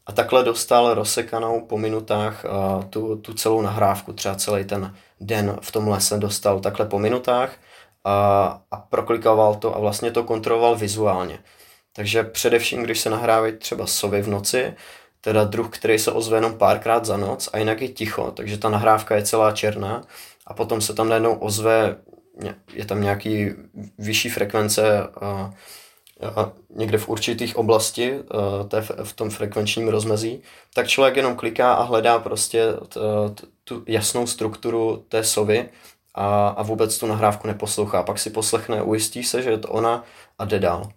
A 0.06 0.12
takhle 0.12 0.44
dostal 0.44 0.94
rozsekanou 0.94 1.60
po 1.60 1.78
minutách 1.78 2.44
tu, 2.90 3.16
tu 3.16 3.34
celou 3.34 3.62
nahrávku, 3.62 4.12
třeba 4.12 4.34
celý 4.34 4.64
ten 4.64 4.94
den 5.20 5.56
v 5.60 5.72
tom 5.72 5.88
lese 5.88 6.18
dostal 6.18 6.60
takhle 6.60 6.86
po 6.86 6.98
minutách 6.98 7.56
a, 8.04 8.60
a 8.70 8.76
proklikoval 8.76 9.54
to 9.54 9.76
a 9.76 9.78
vlastně 9.78 10.10
to 10.10 10.24
kontroloval 10.24 10.76
vizuálně. 10.76 11.38
Takže 11.92 12.22
především, 12.22 12.82
když 12.82 13.00
se 13.00 13.10
nahrávají 13.10 13.56
třeba 13.56 13.86
sovy 13.86 14.22
v 14.22 14.28
noci, 14.28 14.74
teda 15.20 15.44
druh, 15.44 15.68
který 15.70 15.98
se 15.98 16.12
ozve 16.12 16.36
jenom 16.36 16.58
párkrát 16.58 17.04
za 17.04 17.16
noc 17.16 17.48
a 17.52 17.58
jinak 17.58 17.80
je 17.80 17.88
ticho, 17.88 18.30
takže 18.30 18.58
ta 18.58 18.68
nahrávka 18.68 19.16
je 19.16 19.22
celá 19.22 19.52
černá 19.52 20.02
a 20.46 20.54
potom 20.54 20.80
se 20.80 20.94
tam 20.94 21.08
najednou 21.08 21.34
ozve, 21.34 21.96
je 22.72 22.84
tam 22.84 23.02
nějaký 23.02 23.50
vyšší 23.98 24.30
frekvence 24.30 24.82
uh, 25.22 25.50
někde 26.76 26.98
v 26.98 27.08
určitých 27.08 27.56
oblasti 27.56 28.12
eh, 28.12 28.64
té, 28.68 28.80
v 29.04 29.12
tom 29.12 29.30
frekvenčním 29.30 29.88
rozmezí, 29.88 30.42
tak 30.74 30.88
člověk 30.88 31.16
jenom 31.16 31.36
kliká 31.36 31.74
a 31.74 31.82
hledá 31.82 32.18
prostě 32.18 32.66
tu 33.64 33.82
jasnou 33.86 34.26
strukturu 34.26 35.04
té 35.08 35.24
sovy 35.24 35.68
a, 36.14 36.48
a 36.48 36.62
vůbec 36.62 36.98
tu 36.98 37.06
nahrávku 37.06 37.46
neposlouchá. 37.46 38.02
Pak 38.02 38.18
si 38.18 38.30
poslechne, 38.30 38.82
ujistí 38.82 39.24
se, 39.24 39.42
že 39.42 39.50
je 39.50 39.58
to 39.58 39.68
ona 39.68 40.04
a 40.38 40.44
jde 40.44 40.58
dál. 40.58 40.88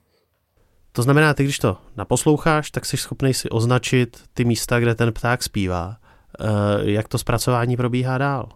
To 0.91 1.01
znamená, 1.01 1.33
ty 1.33 1.43
když 1.43 1.59
to 1.59 1.77
naposloucháš, 1.95 2.71
tak 2.71 2.85
jsi 2.85 2.97
schopný 2.97 3.33
si 3.33 3.49
označit 3.49 4.23
ty 4.33 4.45
místa, 4.45 4.79
kde 4.79 4.95
ten 4.95 5.13
pták 5.13 5.43
zpívá. 5.43 5.97
Eh, 6.41 6.45
jak 6.91 7.07
to 7.07 7.17
zpracování 7.17 7.77
probíhá 7.77 8.17
dál? 8.17 8.49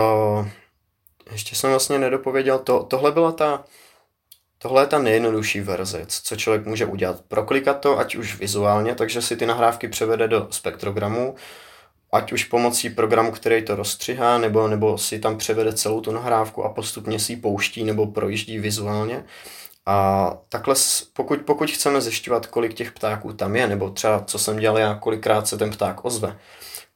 O, 0.00 0.46
ještě 1.32 1.56
jsem 1.56 1.70
vlastně 1.70 1.98
nedopověděl. 1.98 2.58
To, 2.58 2.82
tohle 2.82 3.12
byla 3.12 3.32
ta 3.32 3.64
Tohle 4.64 4.82
je 4.82 4.86
ta 4.86 4.98
nejjednodušší 4.98 5.60
verze, 5.60 6.04
co 6.08 6.36
člověk 6.36 6.66
může 6.66 6.86
udělat. 6.86 7.20
Proklikat 7.28 7.80
to, 7.80 7.98
ať 7.98 8.14
už 8.14 8.38
vizuálně, 8.38 8.94
takže 8.94 9.22
si 9.22 9.36
ty 9.36 9.46
nahrávky 9.46 9.88
převede 9.88 10.28
do 10.28 10.46
spektrogramu, 10.50 11.34
ať 12.12 12.32
už 12.32 12.44
pomocí 12.44 12.90
programu, 12.90 13.32
který 13.32 13.62
to 13.62 13.76
rozstřihá, 13.76 14.38
nebo, 14.38 14.68
nebo 14.68 14.98
si 14.98 15.18
tam 15.18 15.38
převede 15.38 15.72
celou 15.72 16.00
tu 16.00 16.12
nahrávku 16.12 16.64
a 16.64 16.68
postupně 16.68 17.18
si 17.18 17.32
ji 17.32 17.36
pouští 17.36 17.84
nebo 17.84 18.06
projíždí 18.06 18.58
vizuálně. 18.58 19.24
A 19.86 20.30
takhle, 20.48 20.74
pokud, 21.12 21.40
pokud 21.40 21.70
chceme 21.70 22.00
zjišťovat, 22.00 22.46
kolik 22.46 22.74
těch 22.74 22.92
ptáků 22.92 23.32
tam 23.32 23.56
je, 23.56 23.66
nebo 23.66 23.90
třeba 23.90 24.24
co 24.26 24.38
jsem 24.38 24.56
dělal 24.56 24.78
já, 24.78 24.94
kolikrát 24.94 25.48
se 25.48 25.58
ten 25.58 25.70
pták 25.70 26.04
ozve, 26.04 26.38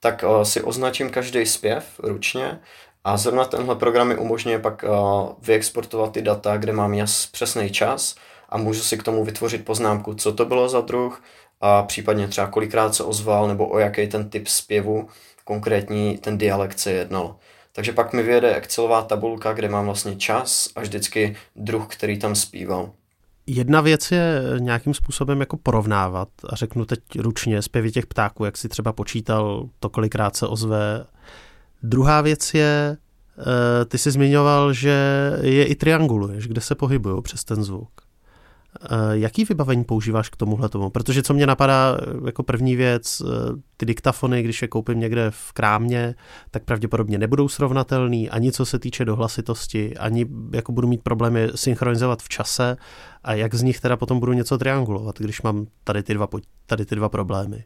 tak 0.01 0.25
uh, 0.29 0.43
si 0.43 0.63
označím 0.63 1.11
každý 1.11 1.47
zpěv 1.47 2.01
ručně 2.03 2.61
a 3.09 3.17
zrovna 3.17 3.45
tenhle 3.45 3.77
program 3.77 4.09
mi 4.09 4.17
umožňuje 4.17 4.59
pak 4.59 4.85
uh, 4.89 5.33
vyexportovat 5.43 6.13
ty 6.13 6.23
data, 6.23 6.57
kde 6.57 6.73
mám 6.73 6.95
jas 6.95 7.27
přesný 7.27 7.71
čas 7.71 8.15
a 8.49 8.59
můžu 8.59 8.81
si 8.81 8.99
k 8.99 9.03
tomu 9.03 9.25
vytvořit 9.25 9.65
poznámku, 9.65 10.15
co 10.15 10.33
to 10.33 10.45
bylo 10.45 10.69
za 10.69 10.81
druh 10.81 11.23
a 11.61 11.83
případně 11.83 12.29
třeba 12.29 12.47
kolikrát 12.47 12.95
se 12.95 13.05
ozval 13.05 13.49
nebo 13.49 13.69
o 13.69 13.79
jaký 13.79 14.07
ten 14.07 14.31
typ 14.31 14.49
zpěvu 14.49 15.09
konkrétní 15.45 16.19
ten 16.19 16.39
dialekt 16.39 16.79
se 16.79 16.93
jednalo. 16.93 17.37
Takže 17.73 17.93
pak 17.93 18.13
mi 18.13 18.23
vyjede 18.23 18.55
Excelová 18.55 19.03
tabulka, 19.03 19.53
kde 19.53 19.69
mám 19.69 19.85
vlastně 19.85 20.17
čas 20.17 20.69
a 20.77 20.81
vždycky 20.81 21.37
druh, 21.57 21.87
který 21.87 22.19
tam 22.19 22.35
zpíval. 22.35 22.91
Jedna 23.47 23.81
věc 23.81 24.11
je 24.11 24.43
nějakým 24.59 24.95
způsobem 24.95 25.41
jako 25.41 25.57
porovnávat 25.57 26.29
a 26.49 26.57
řeknu 26.57 26.85
teď 26.85 27.01
ručně 27.19 27.63
zpěvy 27.63 27.93
těch 27.93 28.07
ptáků, 28.07 28.45
jak 28.45 28.57
si 28.57 28.69
třeba 28.69 28.93
počítal 28.93 29.69
to, 29.81 29.89
kolikrát 29.89 30.37
se 30.37 30.47
ozve 30.47 31.05
Druhá 31.83 32.21
věc 32.21 32.55
je, 32.55 32.97
eh, 33.39 33.85
ty 33.85 33.99
jsi 33.99 34.11
zmiňoval, 34.11 34.73
že 34.73 35.31
je 35.43 35.65
i 35.65 35.75
trianguluješ, 35.75 36.49
kde 36.49 36.61
se 36.61 36.75
pohybují 36.75 37.23
přes 37.23 37.45
ten 37.45 37.65
zvuk. 37.65 37.91
Jaký 39.13 39.45
vybavení 39.45 39.85
používáš 39.85 40.29
k 40.29 40.37
tomuhle 40.37 40.69
tomu? 40.69 40.91
Protože 40.91 41.23
co 41.23 41.35
mě 41.35 41.47
napadá 41.47 41.99
jako 42.27 42.43
první 42.43 42.77
věc, 42.77 43.23
ty 43.77 43.87
diktafony, 43.87 44.43
když 44.43 44.63
je 44.63 44.69
koupím 44.69 45.01
někde 45.01 45.31
v 45.31 45.53
krámě, 45.53 46.15
tak 46.51 46.65
pravděpodobně 46.65 47.19
nebudou 47.19 47.49
srovnatelný, 47.49 48.31
ani 48.31 48.53
co 48.53 48.67
se 48.67 48.79
týče 48.79 49.05
dohlasitosti, 49.05 49.97
ani 49.97 50.27
jako 50.53 50.73
budu 50.73 50.89
mít 50.89 51.03
problémy 51.03 51.49
synchronizovat 51.55 52.23
v 52.23 52.29
čase 52.29 52.77
a 53.25 53.35
jak 53.35 53.55
z 53.55 53.63
nich 53.63 53.81
teda 53.81 53.97
potom 53.97 54.21
budu 54.21 54.33
něco 54.33 54.59
triangulovat, 54.59 55.19
když 55.19 55.43
mám 55.43 55.67
tady 55.85 56.03
ty 56.03 56.15
dva, 56.15 56.29
tady 56.67 56.87
ty 56.87 56.95
dva 56.95 57.09
problémy. 57.09 57.65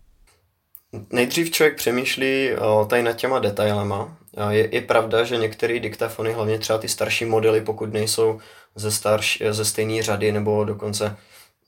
Nejdřív 1.11 1.51
člověk 1.51 1.77
přemýšlí 1.77 2.55
o, 2.57 2.87
tady 2.91 3.03
nad 3.03 3.13
těma 3.13 3.39
detailama. 3.39 4.17
Je, 4.51 4.75
je 4.75 4.81
pravda, 4.81 5.25
že 5.25 5.37
některé 5.37 5.81
diktafony, 5.81 6.33
hlavně 6.33 6.59
třeba 6.59 6.79
ty 6.79 6.89
starší 6.89 7.25
modely, 7.25 7.61
pokud 7.61 7.93
nejsou 7.93 8.41
ze, 8.75 8.91
starš, 8.91 9.43
ze 9.51 9.65
stejné 9.65 10.03
řady 10.03 10.33
nebo 10.33 10.65
dokonce 10.65 11.17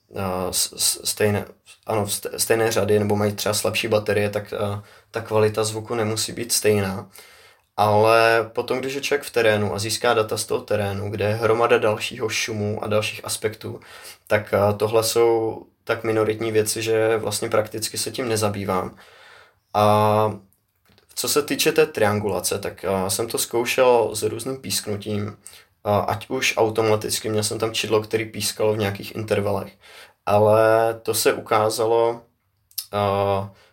uh, 0.08 0.22
stejné, 1.04 1.44
ano, 1.86 2.06
stejné 2.36 2.72
řady 2.72 2.98
nebo 2.98 3.16
mají 3.16 3.32
třeba 3.32 3.54
slabší 3.54 3.88
baterie, 3.88 4.30
tak 4.30 4.54
ta 5.10 5.20
kvalita 5.20 5.64
zvuku 5.64 5.94
nemusí 5.94 6.32
být 6.32 6.52
stejná. 6.52 7.10
Ale 7.76 8.50
potom, 8.52 8.78
když 8.78 8.94
je 8.94 9.00
člověk 9.00 9.26
v 9.26 9.30
terénu 9.30 9.74
a 9.74 9.78
získá 9.78 10.14
data 10.14 10.36
z 10.36 10.44
toho 10.44 10.60
terénu, 10.60 11.10
kde 11.10 11.24
je 11.24 11.34
hromada 11.34 11.78
dalšího 11.78 12.28
šumu 12.28 12.84
a 12.84 12.86
dalších 12.86 13.24
aspektů, 13.24 13.80
tak 14.26 14.54
tohle 14.76 15.04
jsou 15.04 15.62
tak 15.84 16.04
minoritní 16.04 16.52
věci, 16.52 16.82
že 16.82 17.16
vlastně 17.16 17.48
prakticky 17.48 17.98
se 17.98 18.10
tím 18.10 18.28
nezabývám. 18.28 18.96
A 19.74 20.38
co 21.14 21.28
se 21.28 21.42
týče 21.42 21.72
té 21.72 21.86
triangulace, 21.86 22.58
tak 22.58 22.84
jsem 23.08 23.28
to 23.28 23.38
zkoušel 23.38 24.10
s 24.14 24.22
různým 24.22 24.56
písknutím, 24.56 25.36
ať 26.06 26.30
už 26.30 26.54
automaticky, 26.56 27.28
měl 27.28 27.42
jsem 27.42 27.58
tam 27.58 27.74
čidlo, 27.74 28.00
který 28.00 28.24
pískalo 28.24 28.74
v 28.74 28.78
nějakých 28.78 29.14
intervalech, 29.14 29.72
ale 30.26 30.94
to 31.02 31.14
se 31.14 31.32
ukázalo 31.32 32.20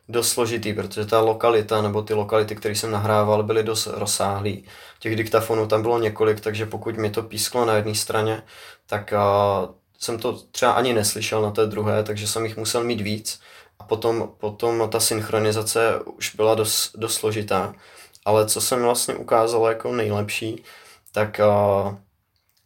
dost 0.09 0.29
složitý, 0.29 0.73
protože 0.73 1.05
ta 1.05 1.19
lokalita 1.19 1.81
nebo 1.81 2.01
ty 2.01 2.13
lokality, 2.13 2.55
které 2.55 2.75
jsem 2.75 2.91
nahrával, 2.91 3.43
byly 3.43 3.63
dost 3.63 3.87
rozsáhlý. 3.87 4.65
Těch 4.99 5.15
diktafonů 5.15 5.67
tam 5.67 5.81
bylo 5.81 5.99
několik, 5.99 6.39
takže 6.39 6.65
pokud 6.65 6.97
mi 6.97 7.09
to 7.09 7.23
písklo 7.23 7.65
na 7.65 7.75
jedné 7.75 7.95
straně, 7.95 8.43
tak 8.85 9.13
jsem 10.03 10.19
to 10.19 10.33
třeba 10.33 10.71
ani 10.71 10.93
neslyšel 10.93 11.41
na 11.41 11.51
té 11.51 11.65
druhé, 11.65 12.03
takže 12.03 12.27
jsem 12.27 12.45
jich 12.45 12.57
musel 12.57 12.83
mít 12.83 13.01
víc. 13.01 13.41
A 13.79 13.83
potom, 13.83 14.33
potom 14.37 14.89
ta 14.91 14.99
synchronizace 14.99 15.99
už 15.99 16.35
byla 16.35 16.55
dost, 16.55 16.91
dost 16.97 17.13
složitá. 17.13 17.75
Ale 18.25 18.45
co 18.47 18.61
jsem 18.61 18.81
vlastně 18.81 19.15
ukázal 19.15 19.65
jako 19.65 19.91
nejlepší, 19.91 20.63
tak 21.11 21.39
uh, 21.39 21.95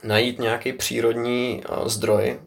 najít 0.03 0.39
nějaký 0.39 0.73
přírodní 0.73 1.63
uh, 1.69 1.87
zdroj, 1.87 2.39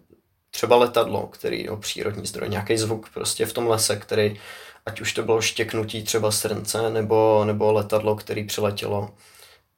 třeba 0.50 0.76
letadlo, 0.76 1.26
který 1.26 1.62
je 1.62 1.76
přírodní 1.76 2.26
zdroj, 2.26 2.48
nějaký 2.48 2.78
zvuk 2.78 3.10
prostě 3.14 3.46
v 3.46 3.52
tom 3.52 3.66
lese, 3.66 3.96
který, 3.96 4.40
ať 4.86 5.00
už 5.00 5.12
to 5.12 5.22
bylo 5.22 5.40
štěknutí 5.40 6.02
třeba 6.02 6.30
srnce, 6.30 6.90
nebo, 6.90 7.44
nebo 7.44 7.72
letadlo, 7.72 8.16
který 8.16 8.44
přiletělo, 8.44 9.10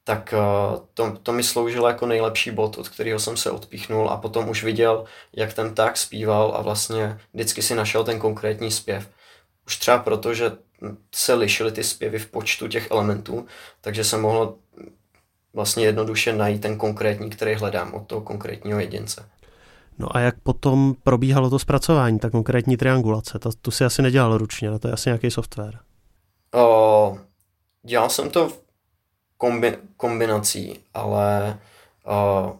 tak 0.04 0.34
uh, 0.36 0.78
to, 0.94 1.16
to 1.22 1.32
mi 1.32 1.42
sloužilo 1.42 1.88
jako 1.88 2.06
nejlepší 2.06 2.50
bod, 2.50 2.78
od 2.78 2.88
kterého 2.88 3.18
jsem 3.18 3.36
se 3.36 3.50
odpíchnul 3.50 4.10
a 4.10 4.16
potom 4.16 4.48
už 4.48 4.64
viděl, 4.64 5.04
jak 5.36 5.52
ten 5.52 5.74
tak 5.74 5.96
zpíval 5.96 6.54
a 6.56 6.62
vlastně 6.62 7.18
vždycky 7.34 7.62
si 7.62 7.74
našel 7.74 8.04
ten 8.04 8.18
konkrétní 8.18 8.70
zpěv. 8.70 9.10
Už 9.66 9.76
třeba 9.76 9.98
proto, 9.98 10.34
že 10.34 10.52
se 11.14 11.34
lišily 11.34 11.72
ty 11.72 11.84
zpěvy 11.84 12.18
v 12.18 12.26
počtu 12.26 12.68
těch 12.68 12.90
elementů, 12.90 13.46
takže 13.80 14.04
jsem 14.04 14.20
mohl 14.20 14.56
vlastně 15.54 15.84
jednoduše 15.84 16.32
najít 16.32 16.62
ten 16.62 16.78
konkrétní, 16.78 17.30
který 17.30 17.54
hledám 17.54 17.94
od 17.94 18.06
toho 18.06 18.20
konkrétního 18.20 18.80
jedince. 18.80 19.28
No 19.98 20.16
a 20.16 20.20
jak 20.20 20.40
potom 20.40 20.94
probíhalo 21.02 21.50
to 21.50 21.58
zpracování, 21.58 22.18
ta 22.18 22.30
konkrétní 22.30 22.76
triangulace? 22.76 23.38
To, 23.38 23.50
tu 23.52 23.70
si 23.70 23.84
asi 23.84 24.02
nedělal 24.02 24.38
ručně, 24.38 24.78
to 24.78 24.88
je 24.88 24.94
asi 24.94 25.08
nějaký 25.08 25.30
software. 25.30 25.78
O, 26.54 27.18
dělal 27.82 28.10
jsem 28.10 28.30
to 28.30 28.52
kombi, 29.40 29.78
kombinací, 29.96 30.84
ale 30.94 31.58
uh, 32.06 32.52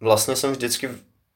vlastně 0.00 0.36
jsem 0.36 0.52
vždycky 0.52 0.88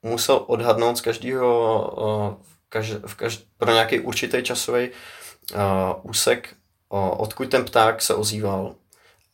musel 0.03 0.45
odhadnout 0.47 0.99
z 0.99 1.01
každého, 1.01 1.49
uh, 1.97 2.45
kaž, 2.69 2.93
v 3.07 3.15
kaž, 3.15 3.41
pro 3.59 3.73
nějaký 3.73 4.01
určitý 4.01 4.43
časový 4.43 4.89
uh, 4.89 5.61
úsek, 6.03 6.55
uh, 6.89 7.21
odkud 7.21 7.51
ten 7.51 7.65
pták 7.65 8.03
se 8.03 8.15
ozýval. 8.15 8.75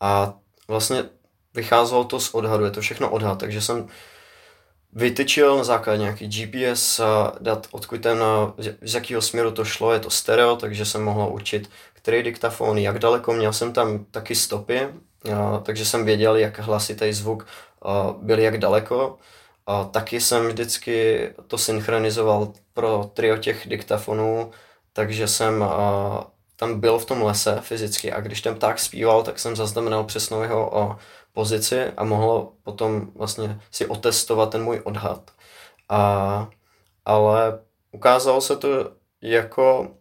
A 0.00 0.34
vlastně 0.68 1.04
vycházelo 1.54 2.04
to 2.04 2.20
z 2.20 2.34
odhadu, 2.34 2.64
je 2.64 2.70
to 2.70 2.80
všechno 2.80 3.10
odhad, 3.10 3.38
takže 3.38 3.60
jsem 3.60 3.88
vytyčil 4.92 5.56
na 5.56 5.64
základě 5.64 6.02
nějaký 6.02 6.28
GPS 6.28 7.00
dat, 7.40 7.66
odkud 7.70 8.00
ten, 8.00 8.18
z 8.82 8.94
jakého 8.94 9.22
směru 9.22 9.50
to 9.50 9.64
šlo, 9.64 9.92
je 9.92 10.00
to 10.00 10.10
stereo, 10.10 10.56
takže 10.56 10.84
jsem 10.84 11.04
mohl 11.04 11.28
určit, 11.32 11.70
který 11.92 12.22
diktafon, 12.22 12.78
jak 12.78 12.98
daleko, 12.98 13.32
měl 13.32 13.52
jsem 13.52 13.72
tam 13.72 14.04
taky 14.04 14.34
stopy, 14.34 14.88
takže 15.62 15.84
jsem 15.84 16.04
věděl, 16.04 16.36
jak 16.36 16.58
hlasitý 16.58 17.12
zvuk 17.12 17.46
byl 18.16 18.38
jak 18.38 18.58
daleko. 18.58 19.18
A 19.66 19.84
taky 19.84 20.20
jsem 20.20 20.46
vždycky 20.46 21.28
to 21.46 21.58
synchronizoval 21.58 22.52
pro 22.74 23.10
trio 23.14 23.36
těch 23.36 23.68
diktafonů, 23.68 24.50
takže 24.92 25.28
jsem 25.28 25.64
tam 26.56 26.80
byl 26.80 26.98
v 26.98 27.04
tom 27.04 27.22
lese 27.22 27.58
fyzicky 27.60 28.12
a 28.12 28.20
když 28.20 28.40
ten 28.40 28.54
pták 28.54 28.78
zpíval, 28.78 29.22
tak 29.22 29.38
jsem 29.38 29.56
zaznamenal 29.56 30.04
přesnou 30.04 30.42
jeho 30.42 30.96
pozici 31.32 31.84
a 31.84 32.04
mohl 32.04 32.52
potom 32.62 33.10
vlastně 33.14 33.60
si 33.70 33.86
otestovat 33.86 34.50
ten 34.50 34.62
můj 34.62 34.80
odhad. 34.84 35.30
A, 35.88 36.48
ale 37.04 37.58
ukázalo 37.92 38.40
se 38.40 38.56
to 38.56 38.68
jako 39.20 39.94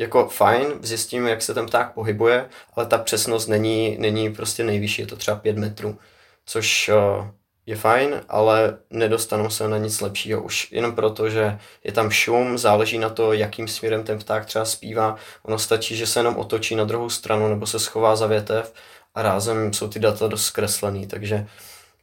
jako 0.00 0.28
fajn, 0.28 0.66
zjistíme, 0.82 1.30
jak 1.30 1.42
se 1.42 1.54
ten 1.54 1.66
pták 1.66 1.92
pohybuje, 1.92 2.48
ale 2.74 2.86
ta 2.86 2.98
přesnost 2.98 3.46
není, 3.46 3.96
není 3.98 4.34
prostě 4.34 4.64
nejvyšší, 4.64 5.02
je 5.02 5.06
to 5.06 5.16
třeba 5.16 5.36
5 5.36 5.56
metrů, 5.56 5.98
což 6.46 6.90
uh, 7.18 7.26
je 7.66 7.76
fajn, 7.76 8.20
ale 8.28 8.78
nedostanou 8.90 9.50
se 9.50 9.68
na 9.68 9.78
nic 9.78 10.00
lepšího 10.00 10.42
už. 10.42 10.72
Jenom 10.72 10.94
proto, 10.94 11.30
že 11.30 11.58
je 11.84 11.92
tam 11.92 12.10
šum, 12.10 12.58
záleží 12.58 12.98
na 12.98 13.08
to, 13.08 13.32
jakým 13.32 13.68
směrem 13.68 14.04
ten 14.04 14.18
pták 14.18 14.46
třeba 14.46 14.64
zpívá. 14.64 15.16
Ono 15.42 15.58
stačí, 15.58 15.96
že 15.96 16.06
se 16.06 16.20
jenom 16.20 16.36
otočí 16.36 16.76
na 16.76 16.84
druhou 16.84 17.10
stranu 17.10 17.48
nebo 17.48 17.66
se 17.66 17.78
schová 17.78 18.16
za 18.16 18.26
větev 18.26 18.72
a 19.14 19.22
rázem 19.22 19.72
jsou 19.72 19.88
ty 19.88 19.98
data 19.98 20.28
dost 20.28 20.44
zkreslený, 20.44 21.06
takže, 21.06 21.46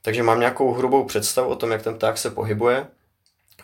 takže 0.02 0.24
mám 0.24 0.40
nějakou 0.40 0.74
hrubou 0.74 1.06
představu 1.06 1.50
o 1.50 1.56
tom, 1.56 1.72
jak 1.72 1.82
ten 1.82 1.96
pták 1.96 2.18
se 2.18 2.30
pohybuje, 2.30 2.88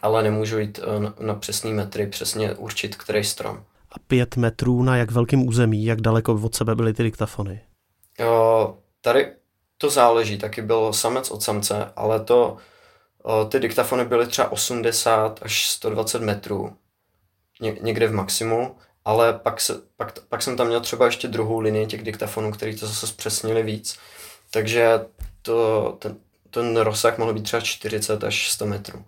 ale 0.02 0.24
nemůžu 0.24 0.60
jít 0.60 0.80
eh, 0.84 1.00
na, 1.00 1.14
na 1.20 1.36
přesný 1.36 1.74
metry, 1.74 2.08
přesně 2.08 2.54
určit, 2.54 2.96
který 2.96 3.24
strom 3.24 3.64
pět 4.08 4.36
metrů 4.36 4.84
na 4.84 4.98
jak 4.98 5.12
velkém 5.12 5.48
území, 5.48 5.86
jak 5.86 6.02
daleko 6.02 6.34
od 6.44 6.56
sebe 6.56 6.76
byly 6.76 6.94
ty 6.94 7.04
diktafony? 7.04 7.62
Jo, 8.20 8.78
tady 9.02 9.32
to 9.78 9.90
záleží, 9.90 10.38
taky 10.38 10.62
byl 10.62 10.94
samec 10.94 11.32
od 11.32 11.44
samce, 11.44 11.92
ale 11.96 12.20
to, 12.20 12.58
ty 13.50 13.60
diktafony 13.60 14.06
byly 14.06 14.28
třeba 14.28 14.52
80 14.52 15.40
až 15.42 15.68
120 15.70 16.22
metrů, 16.22 16.74
ně, 17.62 17.78
někde 17.82 18.08
v 18.08 18.14
maximu, 18.14 18.76
ale 19.06 19.34
pak, 19.34 19.62
se, 19.62 19.74
pak, 19.98 20.20
pak 20.20 20.42
jsem 20.42 20.58
tam 20.58 20.68
měl 20.68 20.82
třeba 20.82 21.06
ještě 21.06 21.28
druhou 21.28 21.60
linii 21.60 21.88
těch 21.88 22.04
diktafonů, 22.04 22.52
který 22.52 22.80
to 22.80 22.88
zase 22.88 23.08
zpřesnili 23.08 23.64
víc, 23.64 24.00
takže 24.52 25.06
to, 25.42 25.98
ten, 26.00 26.18
ten 26.50 26.78
rozsah 26.78 27.18
mohl 27.18 27.34
být 27.34 27.44
třeba 27.44 27.62
40 27.62 28.24
až 28.24 28.52
100 28.52 28.66
metrů. 28.66 29.06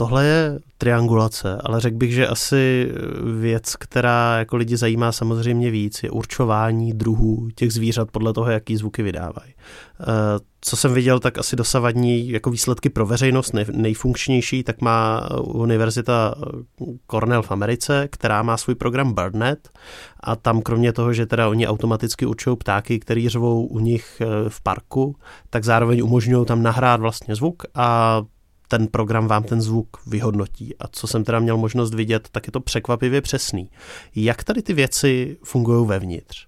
Tohle 0.00 0.24
je 0.26 0.58
triangulace, 0.78 1.58
ale 1.64 1.80
řekl 1.80 1.96
bych, 1.96 2.12
že 2.12 2.28
asi 2.28 2.92
věc, 3.40 3.76
která 3.76 4.38
jako 4.38 4.56
lidi 4.56 4.76
zajímá 4.76 5.12
samozřejmě 5.12 5.70
víc, 5.70 6.02
je 6.02 6.10
určování 6.10 6.92
druhů 6.92 7.48
těch 7.54 7.72
zvířat 7.72 8.10
podle 8.10 8.32
toho, 8.32 8.50
jaký 8.50 8.76
zvuky 8.76 9.02
vydávají. 9.02 9.54
Eh, 10.00 10.04
co 10.60 10.76
jsem 10.76 10.94
viděl, 10.94 11.20
tak 11.20 11.38
asi 11.38 11.56
dosavadní 11.56 12.28
jako 12.28 12.50
výsledky 12.50 12.88
pro 12.88 13.06
veřejnost 13.06 13.54
nejfunkčnější, 13.72 14.62
tak 14.62 14.80
má 14.80 15.28
univerzita 15.40 16.34
Cornell 17.06 17.42
v 17.42 17.50
Americe, 17.50 18.08
která 18.12 18.42
má 18.42 18.56
svůj 18.56 18.74
program 18.74 19.14
BirdNet 19.14 19.68
a 20.20 20.36
tam 20.36 20.62
kromě 20.62 20.92
toho, 20.92 21.12
že 21.12 21.26
teda 21.26 21.48
oni 21.48 21.66
automaticky 21.66 22.26
určují 22.26 22.56
ptáky, 22.56 22.98
který 22.98 23.28
řvou 23.28 23.66
u 23.66 23.78
nich 23.78 24.20
eh, 24.20 24.26
v 24.48 24.62
parku, 24.62 25.16
tak 25.50 25.64
zároveň 25.64 26.02
umožňují 26.02 26.46
tam 26.46 26.62
nahrát 26.62 27.00
vlastně 27.00 27.34
zvuk 27.34 27.62
a 27.74 28.22
ten 28.70 28.86
program 28.86 29.28
vám 29.28 29.42
ten 29.42 29.62
zvuk 29.62 29.96
vyhodnotí. 30.06 30.74
A 30.78 30.88
co 30.88 31.06
jsem 31.06 31.24
teda 31.24 31.38
měl 31.38 31.56
možnost 31.56 31.94
vidět, 31.94 32.28
tak 32.32 32.46
je 32.46 32.52
to 32.52 32.60
překvapivě 32.60 33.20
přesný. 33.20 33.70
Jak 34.16 34.44
tady 34.44 34.62
ty 34.62 34.72
věci 34.72 35.36
fungují 35.44 35.86
vevnitř? 35.86 36.46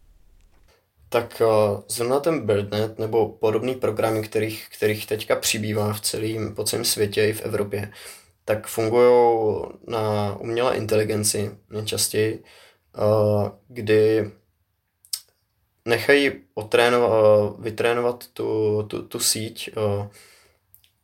Tak 1.09 1.43
uh, 1.45 1.81
zrovna 1.89 2.21
ten 2.21 2.47
BirdNet 2.47 2.99
nebo 2.99 3.29
podobný 3.29 3.75
programy, 3.75 4.23
kterých, 4.23 4.69
kterých 4.69 5.07
teďka 5.07 5.37
přibývá 5.37 5.93
v 5.93 6.01
celém, 6.01 6.55
po 6.55 6.65
celém 6.65 6.85
světě 6.85 7.27
i 7.27 7.33
v 7.33 7.43
Evropě, 7.43 7.93
tak 8.45 8.67
fungují 8.67 9.63
na 9.89 10.37
umělé 10.41 10.77
inteligenci 10.77 11.51
nejčastěji, 11.71 12.43
uh, 12.99 13.49
kdy 13.69 14.31
nechají 15.85 16.31
otrénovat, 16.55 17.61
vytrénovat 17.61 18.25
tu, 18.33 18.83
tu, 18.83 19.03
tu 19.03 19.19
síť 19.19 19.71
uh, 19.77 20.07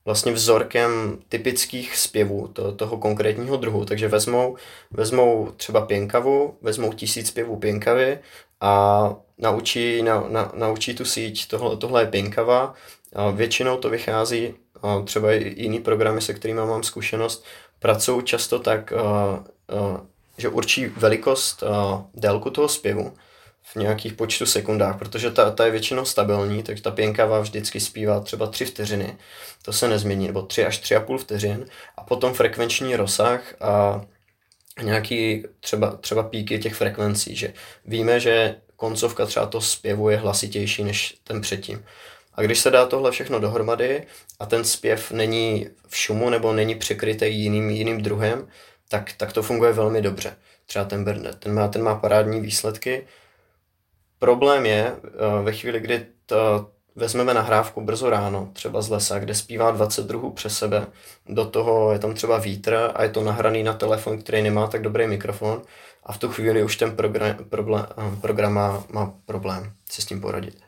vlastně 0.05 0.33
vzorkem 0.33 1.19
typických 1.29 1.97
zpěvů 1.97 2.49
to, 2.53 2.73
toho 2.73 2.97
konkrétního 2.99 3.57
druhu. 3.57 3.85
Takže 3.85 4.09
vezmou, 4.09 4.57
vezmou 4.91 5.53
třeba 5.57 5.87
pěnkavu, 5.87 6.57
vezmou 6.63 6.93
tisíc 6.93 7.29
zpěvů 7.29 7.57
pěnkavy 7.57 8.19
a 8.61 9.15
naučí, 9.39 10.03
na, 10.03 10.25
na, 10.29 10.53
naučí 10.55 10.95
tu 10.95 11.05
síť, 11.05 11.49
tohle, 11.49 11.77
tohle 11.77 12.03
je 12.03 12.07
pěnkava. 12.07 12.75
A 13.13 13.31
většinou 13.31 13.77
to 13.77 13.91
vychází, 13.91 14.55
a 14.83 15.01
třeba 15.01 15.33
i 15.33 15.55
jiný 15.63 15.81
programy, 15.81 16.21
se 16.21 16.35
kterými 16.35 16.61
mám 16.61 16.83
zkušenost, 16.83 17.45
pracují 17.79 18.25
často 18.25 18.59
tak, 18.59 18.93
a, 18.93 19.03
a, 19.03 19.45
že 20.39 20.49
určí 20.49 20.87
velikost, 20.87 21.63
a, 21.63 22.05
délku 22.15 22.51
toho 22.51 22.69
zpěvu 22.69 23.13
v 23.73 23.77
nějakých 23.77 24.13
počtu 24.13 24.47
sekundách, 24.47 24.99
protože 24.99 25.31
ta, 25.31 25.51
ta 25.51 25.65
je 25.65 25.71
většinou 25.71 26.05
stabilní, 26.05 26.63
takže 26.63 26.83
ta 26.83 26.91
pěnkava 26.91 27.41
vždycky 27.41 27.81
zpívá 27.81 28.21
třeba 28.21 28.47
3 28.47 28.65
vteřiny, 28.65 29.17
to 29.63 29.73
se 29.73 29.89
nezmění, 29.89 30.27
nebo 30.27 30.43
3 30.43 30.65
až 30.65 30.83
3,5 30.83 31.19
vteřin 31.19 31.67
a 31.97 32.05
potom 32.05 32.35
frekvenční 32.35 32.97
rozsah 32.97 33.55
a 33.61 34.01
nějaký 34.83 35.45
třeba, 35.61 35.91
třeba 35.91 36.23
píky 36.23 36.59
těch 36.59 36.75
frekvencí, 36.75 37.37
že 37.37 37.53
víme, 37.85 38.21
že 38.21 38.57
koncovka 38.77 39.27
třeba 39.27 39.47
to 39.47 39.61
zpěvu 39.61 40.11
je 40.11 40.17
hlasitější 40.17 40.85
než 40.85 41.15
ten 41.25 41.41
předtím. 41.41 41.85
A 42.35 42.43
když 42.43 42.59
se 42.59 42.71
dá 42.71 42.87
tohle 42.87 43.11
všechno 43.11 43.41
dohromady 43.41 44.07
a 44.41 44.47
ten 44.47 44.65
zpěv 44.65 45.11
není 45.11 45.67
v 45.89 45.97
šumu 45.97 46.31
nebo 46.31 46.53
není 46.53 46.75
překrytý 46.75 47.41
jiným, 47.41 47.71
jiným 47.71 48.03
druhem, 48.03 48.49
tak, 48.89 49.13
tak 49.17 49.33
to 49.33 49.43
funguje 49.43 49.73
velmi 49.73 50.03
dobře. 50.03 50.37
Třeba 50.67 50.85
ten 50.85 51.05
Bernet, 51.05 51.39
ten 51.39 51.55
má, 51.55 51.69
ten 51.69 51.83
má 51.83 51.95
parádní 51.95 52.41
výsledky, 52.41 53.07
Problém 54.19 54.67
je 54.67 54.93
eh, 54.97 55.43
ve 55.43 55.53
chvíli, 55.53 55.81
kdy 55.81 56.07
to 56.27 56.71
vezmeme 56.97 57.35
nahrávku 57.35 57.81
brzo 57.81 58.11
ráno, 58.11 58.49
třeba 58.53 58.83
z 58.83 58.89
lesa, 58.89 59.19
kde 59.19 59.35
zpívá 59.35 59.71
20 59.71 60.07
druhů 60.07 60.31
přes 60.31 60.59
sebe, 60.59 60.87
do 61.29 61.45
toho 61.45 61.93
je 61.93 61.99
tam 61.99 62.15
třeba 62.15 62.39
vítr 62.39 62.91
a 62.95 63.03
je 63.03 63.09
to 63.09 63.25
nahraný 63.25 63.63
na 63.63 63.73
telefon, 63.73 64.19
který 64.19 64.43
nemá 64.43 64.67
tak 64.67 64.83
dobrý 64.83 65.07
mikrofon 65.07 65.63
a 66.07 66.13
v 66.13 66.19
tu 66.19 66.29
chvíli 66.29 66.65
už 66.65 66.77
ten 66.77 66.97
program, 66.97 67.37
problém, 67.49 67.87
eh, 67.99 68.17
program 68.21 68.53
má, 68.53 68.85
má 68.93 69.13
problém 69.27 69.73
se 69.91 70.03
s 70.03 70.07
tím 70.07 70.21
poradit. 70.21 70.59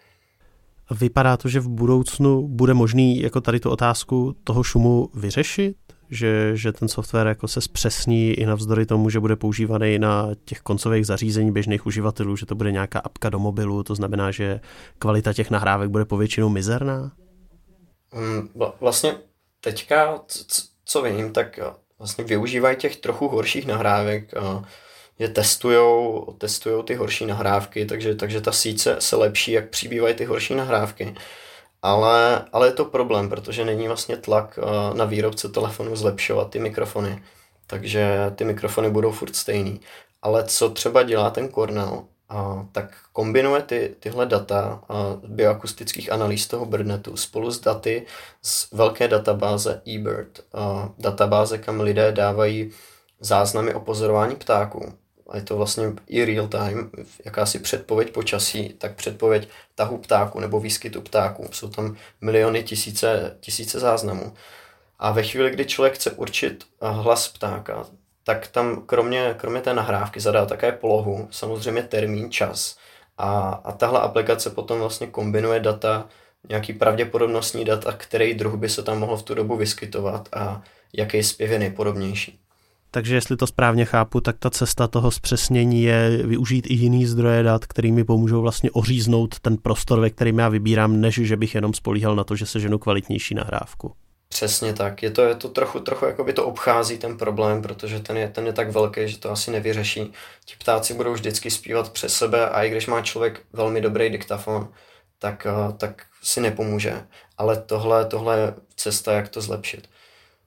Vypadá 0.91 1.37
to, 1.37 1.49
že 1.49 1.61
v 1.61 1.69
budoucnu 1.69 2.49
bude 2.49 2.75
možný 2.75 3.21
jako 3.21 3.41
tady 3.41 3.61
tu 3.61 3.71
otázku 3.71 4.37
toho 4.45 4.63
šumu 4.63 5.09
vyřešit? 5.15 5.77
Že, 6.11 6.57
že 6.57 6.73
ten 6.73 6.89
software 6.89 7.27
jako 7.27 7.49
se 7.49 7.61
zpřesní 7.61 8.31
i 8.31 8.47
navzdory 8.47 8.87
tomu, 8.87 9.11
že 9.11 9.21
bude 9.21 9.37
používaný 9.37 9.99
na 9.99 10.29
těch 10.45 10.61
koncových 10.61 11.07
zařízení 11.07 11.53
běžných 11.53 11.87
uživatelů, 11.87 12.37
že 12.37 12.47
to 12.47 12.55
bude 12.55 12.73
nějaká 12.73 12.99
apka 12.99 13.31
do 13.31 13.39
mobilu, 13.39 13.83
to 13.83 13.95
znamená, 13.95 14.31
že 14.31 14.61
kvalita 14.99 15.33
těch 15.33 15.51
nahrávek 15.51 15.91
bude 15.91 16.05
povětšinou 16.05 16.49
mizerná? 16.49 17.13
Mm, 18.15 18.49
vlastně 18.81 19.15
teďka, 19.61 20.21
co 20.85 21.03
vím, 21.03 21.33
tak 21.33 21.61
vlastně 21.99 22.25
využívají 22.25 22.77
těch 22.77 22.97
trochu 22.97 23.29
horších 23.29 23.67
nahrávek, 23.67 24.35
je 25.19 25.29
testujou, 25.29 26.27
testujou 26.39 26.83
ty 26.83 26.95
horší 26.95 27.27
nahrávky, 27.27 27.87
takže, 27.87 28.15
takže 28.15 28.41
ta 28.41 28.53
síť 28.53 28.81
se, 28.81 28.97
se 28.99 29.17
lepší, 29.17 29.53
jak 29.53 29.69
přibývají 29.69 30.15
ty 30.15 30.25
horší 30.25 30.55
nahrávky. 30.55 31.15
Ale, 31.83 32.45
ale 32.53 32.69
je 32.69 32.73
to 32.73 32.85
problém, 32.85 33.29
protože 33.29 33.65
není 33.65 33.87
vlastně 33.87 34.17
tlak 34.17 34.59
eh, 34.63 34.95
na 34.95 35.05
výrobce 35.05 35.49
telefonu 35.49 35.97
zlepšovat 35.97 36.51
ty 36.51 36.59
mikrofony. 36.59 37.23
Takže 37.67 38.33
ty 38.35 38.45
mikrofony 38.45 38.91
budou 38.91 39.11
furt 39.13 39.37
stejný. 39.37 39.81
Ale 40.23 40.45
co 40.45 40.71
třeba 40.71 41.03
dělá 41.03 41.31
ten 41.31 41.49
Cornell, 41.49 42.05
a, 42.29 42.67
tak 42.73 42.97
kombinuje 43.13 43.63
ty, 43.63 43.97
tyhle 44.01 44.27
data 44.27 44.83
a, 44.89 44.95
bioakustických 45.27 46.13
analýz 46.13 46.47
toho 46.47 46.67
Birdnetu 46.67 47.17
spolu 47.17 47.51
s 47.51 47.61
daty 47.61 48.07
z 48.43 48.73
velké 48.73 49.09
databáze 49.09 49.83
eBird, 49.95 50.41
a, 50.55 50.91
databáze, 50.99 51.59
kam 51.59 51.81
lidé 51.81 52.13
dávají 52.13 52.71
záznamy 53.21 53.75
o 53.75 53.81
pozorování 53.81 54.37
ptáků 54.37 54.93
a 55.31 55.37
je 55.37 55.43
to 55.43 55.57
vlastně 55.57 55.85
i 56.07 56.25
real 56.25 56.49
time, 56.49 56.91
jakási 57.25 57.59
předpověď 57.59 58.13
počasí, 58.13 58.69
tak 58.69 58.95
předpověď 58.95 59.49
tahu 59.75 59.99
ptáku 59.99 60.41
nebo 60.41 60.61
výskytu 60.61 61.01
ptáků. 61.01 61.49
Jsou 61.53 61.69
tam 61.69 61.97
miliony, 62.21 62.63
tisíce, 62.63 63.37
tisíce 63.41 63.81
záznamů. 63.81 64.35
A 64.99 65.13
ve 65.13 65.23
chvíli, 65.23 65.51
kdy 65.51 65.65
člověk 65.65 65.95
chce 65.95 66.11
určit 66.11 66.65
hlas 66.81 67.29
ptáka, 67.29 67.87
tak 68.25 68.47
tam 68.49 68.83
kromě, 68.87 69.35
kromě 69.39 69.61
té 69.61 69.75
nahrávky 69.75 70.21
zadá 70.21 70.47
také 70.47 70.73
polohu, 70.73 71.29
samozřejmě 71.31 71.83
termín, 71.83 72.31
čas. 72.31 72.77
A, 73.19 73.49
a 73.65 73.73
tahle 73.73 74.01
aplikace 74.01 74.51
potom 74.51 74.79
vlastně 74.79 75.07
kombinuje 75.07 75.61
data, 75.61 76.09
nějaký 76.49 76.73
pravděpodobnostní 76.73 77.65
data, 77.65 77.93
který 77.93 78.35
druh 78.35 78.55
by 78.55 78.69
se 78.69 78.83
tam 78.83 78.99
mohl 78.99 79.17
v 79.17 79.23
tu 79.23 79.35
dobu 79.35 79.57
vyskytovat 79.57 80.29
a 80.33 80.63
jaký 80.93 81.23
zpěv 81.23 81.51
je 81.51 81.59
nejpodobnější. 81.59 82.41
Takže 82.91 83.15
jestli 83.15 83.37
to 83.37 83.47
správně 83.47 83.85
chápu, 83.85 84.21
tak 84.21 84.37
ta 84.39 84.51
cesta 84.51 84.89
toho 84.89 85.11
zpřesnění 85.11 85.83
je 85.83 86.23
využít 86.27 86.67
i 86.71 86.75
jiný 86.75 87.07
zdroje 87.07 87.43
dat, 87.43 87.67
kterými 87.67 88.05
pomůžou 88.05 88.43
vlastně 88.43 88.71
oříznout 88.71 89.41
ten 89.41 89.57
prostor, 89.57 90.01
ve 90.01 90.11
kterým 90.11 90.39
já 90.39 90.49
vybírám, 90.49 91.01
než 91.01 91.15
že 91.15 91.37
bych 91.37 91.55
jenom 91.55 91.75
spolíhal 91.75 92.17
na 92.17 92.25
to, 92.25 92.37
že 92.37 92.47
se 92.47 92.61
ženu 92.61 92.79
kvalitnější 92.79 93.35
nahrávku. 93.35 93.93
Přesně 94.29 94.73
tak. 94.73 95.03
Je 95.03 95.11
to, 95.11 95.23
je 95.23 95.35
to 95.35 95.49
trochu, 95.49 95.81
trochu 95.81 96.05
jako 96.05 96.25
by 96.25 96.33
to 96.33 96.47
obchází 96.47 96.99
ten 96.99 97.17
problém, 97.17 97.63
protože 97.63 98.01
ten 98.01 98.17
je, 98.17 98.29
ten 98.29 98.47
je 98.47 98.53
tak 98.53 98.71
velký, 98.71 99.09
že 99.09 99.19
to 99.19 99.31
asi 99.31 99.51
nevyřeší. 99.51 100.13
Ti 100.45 100.55
ptáci 100.59 100.95
budou 100.95 101.13
vždycky 101.13 101.51
zpívat 101.51 101.91
přes 101.91 102.15
sebe 102.15 102.51
a 102.51 102.63
i 102.63 102.71
když 102.71 102.87
má 102.87 103.03
člověk 103.03 103.41
velmi 103.53 103.81
dobrý 103.81 104.11
diktafon, 104.11 104.69
tak, 105.19 105.47
eh, 105.47 105.73
tak 105.73 106.03
si 106.23 106.41
nepomůže. 106.41 107.07
Ale 107.39 107.63
tohle, 107.63 108.05
tohle 108.05 108.39
je 108.39 108.55
cesta, 108.77 109.13
jak 109.13 109.29
to 109.29 109.41
zlepšit. 109.41 109.89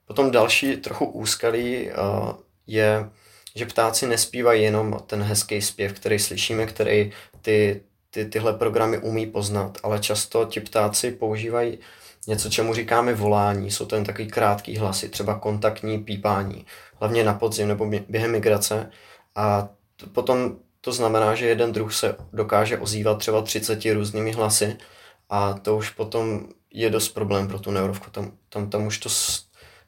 Potom 0.06 0.30
další 0.30 0.76
trochu 0.76 1.04
úskalí 1.04 1.90
uh, 1.90 2.32
je, 2.66 3.10
že 3.54 3.66
ptáci 3.66 4.06
nespívají 4.06 4.62
jenom 4.62 5.00
ten 5.06 5.22
hezký 5.22 5.62
zpěv, 5.62 5.92
který 5.92 6.18
slyšíme, 6.18 6.66
který 6.66 7.12
ty, 7.42 7.82
ty, 8.10 8.24
tyhle 8.24 8.52
programy 8.52 8.98
umí 8.98 9.26
poznat, 9.26 9.78
ale 9.82 9.98
často 9.98 10.44
ti 10.44 10.60
ptáci 10.60 11.10
používají 11.10 11.78
něco, 12.26 12.50
čemu 12.50 12.74
říkáme 12.74 13.14
volání. 13.14 13.70
Jsou 13.70 13.86
to 13.86 13.94
jen 13.94 14.04
takový 14.04 14.28
krátký 14.28 14.76
hlasy, 14.76 15.08
třeba 15.08 15.38
kontaktní 15.38 15.98
pípání, 15.98 16.66
hlavně 17.00 17.24
na 17.24 17.34
podzim 17.34 17.68
nebo 17.68 17.90
během 18.08 18.32
migrace. 18.32 18.90
A 19.34 19.68
to, 19.96 20.06
potom 20.06 20.56
to 20.80 20.92
znamená, 20.92 21.34
že 21.34 21.46
jeden 21.46 21.72
druh 21.72 21.94
se 21.94 22.16
dokáže 22.32 22.78
ozývat 22.78 23.18
třeba 23.18 23.42
30 23.42 23.84
různými 23.84 24.32
hlasy 24.32 24.76
a 25.30 25.52
to 25.52 25.76
už 25.76 25.90
potom 25.90 26.48
je 26.70 26.90
dost 26.90 27.08
problém 27.08 27.48
pro 27.48 27.58
tu 27.58 27.70
neurovku. 27.70 28.10
Tam, 28.10 28.32
tam, 28.48 28.70
tam 28.70 28.86
už 28.86 28.98
to 28.98 29.08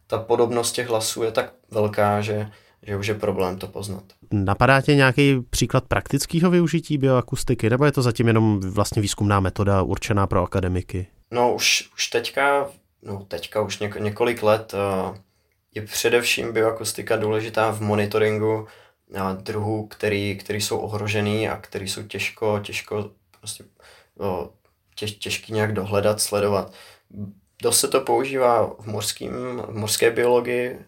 ta 0.07 0.19
podobnost 0.19 0.73
těch 0.73 0.88
hlasů 0.88 1.23
je 1.23 1.31
tak 1.33 1.53
velká, 1.71 2.21
že, 2.21 2.51
že 2.83 2.97
už 2.97 3.07
je 3.07 3.14
problém 3.14 3.59
to 3.59 3.66
poznat. 3.66 4.03
Napadá 4.33 4.81
tě 4.81 4.95
nějaký 4.95 5.40
příklad 5.51 5.85
praktického 5.85 6.51
využití 6.51 6.99
bioakustiky, 6.99 7.71
nebo 7.71 7.85
je 7.85 7.92
to 7.92 8.03
zatím 8.03 8.27
jenom 8.27 8.61
vlastně 8.61 9.03
výzkumná 9.03 9.40
metoda 9.40 9.83
určená 9.83 10.27
pro 10.27 10.42
akademiky? 10.42 11.07
No 11.31 11.55
už, 11.55 11.90
už 11.95 12.07
teďka, 12.07 12.69
no 13.03 13.25
teďka 13.29 13.61
už 13.61 13.79
něk, 13.79 13.97
několik 13.97 14.42
let 14.42 14.75
uh, 14.75 15.16
je 15.75 15.83
především 15.83 16.53
bioakustika 16.53 17.16
důležitá 17.16 17.71
v 17.71 17.81
monitoringu 17.81 18.66
uh, 19.09 19.33
druhů, 19.42 19.87
který, 19.87 20.37
který 20.37 20.61
jsou 20.61 20.79
ohrožený 20.79 21.49
a 21.49 21.57
který 21.57 21.88
jsou 21.88 22.03
těžko, 22.03 22.61
těžko 22.62 23.11
prostě, 23.40 23.64
uh, 24.14 24.47
těž, 24.95 25.12
těžký 25.12 25.53
nějak 25.53 25.73
dohledat, 25.73 26.21
sledovat 26.21 26.73
Dost 27.62 27.81
se 27.81 27.88
to 27.88 28.01
používá 28.01 28.66
v, 28.79 28.87
mořským, 28.87 29.33
v 29.69 29.77
mořské 29.77 30.11
biologii. 30.11 30.79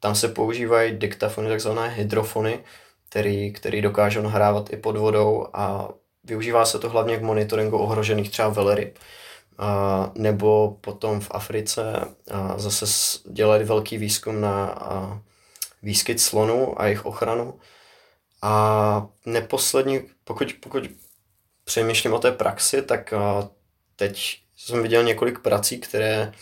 Tam 0.00 0.14
se 0.14 0.28
používají 0.28 0.96
diktafony, 0.98 1.48
takzvané 1.48 1.88
hydrofony, 1.88 2.64
který, 3.08 3.52
který 3.52 3.82
dokážou 3.82 4.22
nahrávat 4.22 4.72
i 4.72 4.76
pod 4.76 4.96
vodou 4.96 5.46
a 5.52 5.88
využívá 6.24 6.64
se 6.64 6.78
to 6.78 6.88
hlavně 6.90 7.16
k 7.16 7.22
monitoringu 7.22 7.78
ohrožených 7.78 8.30
třeba 8.30 8.48
veleryb. 8.48 8.98
A, 9.58 10.10
nebo 10.14 10.78
potom 10.80 11.20
v 11.20 11.28
Africe 11.30 12.00
a 12.30 12.58
zase 12.58 12.86
dělali 13.30 13.64
velký 13.64 13.98
výzkum 13.98 14.40
na 14.40 14.78
výskyt 15.82 16.20
slonů 16.20 16.80
a 16.80 16.84
jejich 16.84 17.06
ochranu. 17.06 17.58
A 18.42 19.06
neposlední, 19.26 20.00
pokud, 20.24 20.54
pokud 20.60 20.84
přemýšlím 21.64 22.12
o 22.12 22.18
té 22.18 22.32
praxi, 22.32 22.82
tak 22.82 23.14
teď 23.96 24.43
jsem 24.56 24.82
viděl 24.82 25.02
několik 25.02 25.38
prací, 25.38 25.78
které 25.78 26.32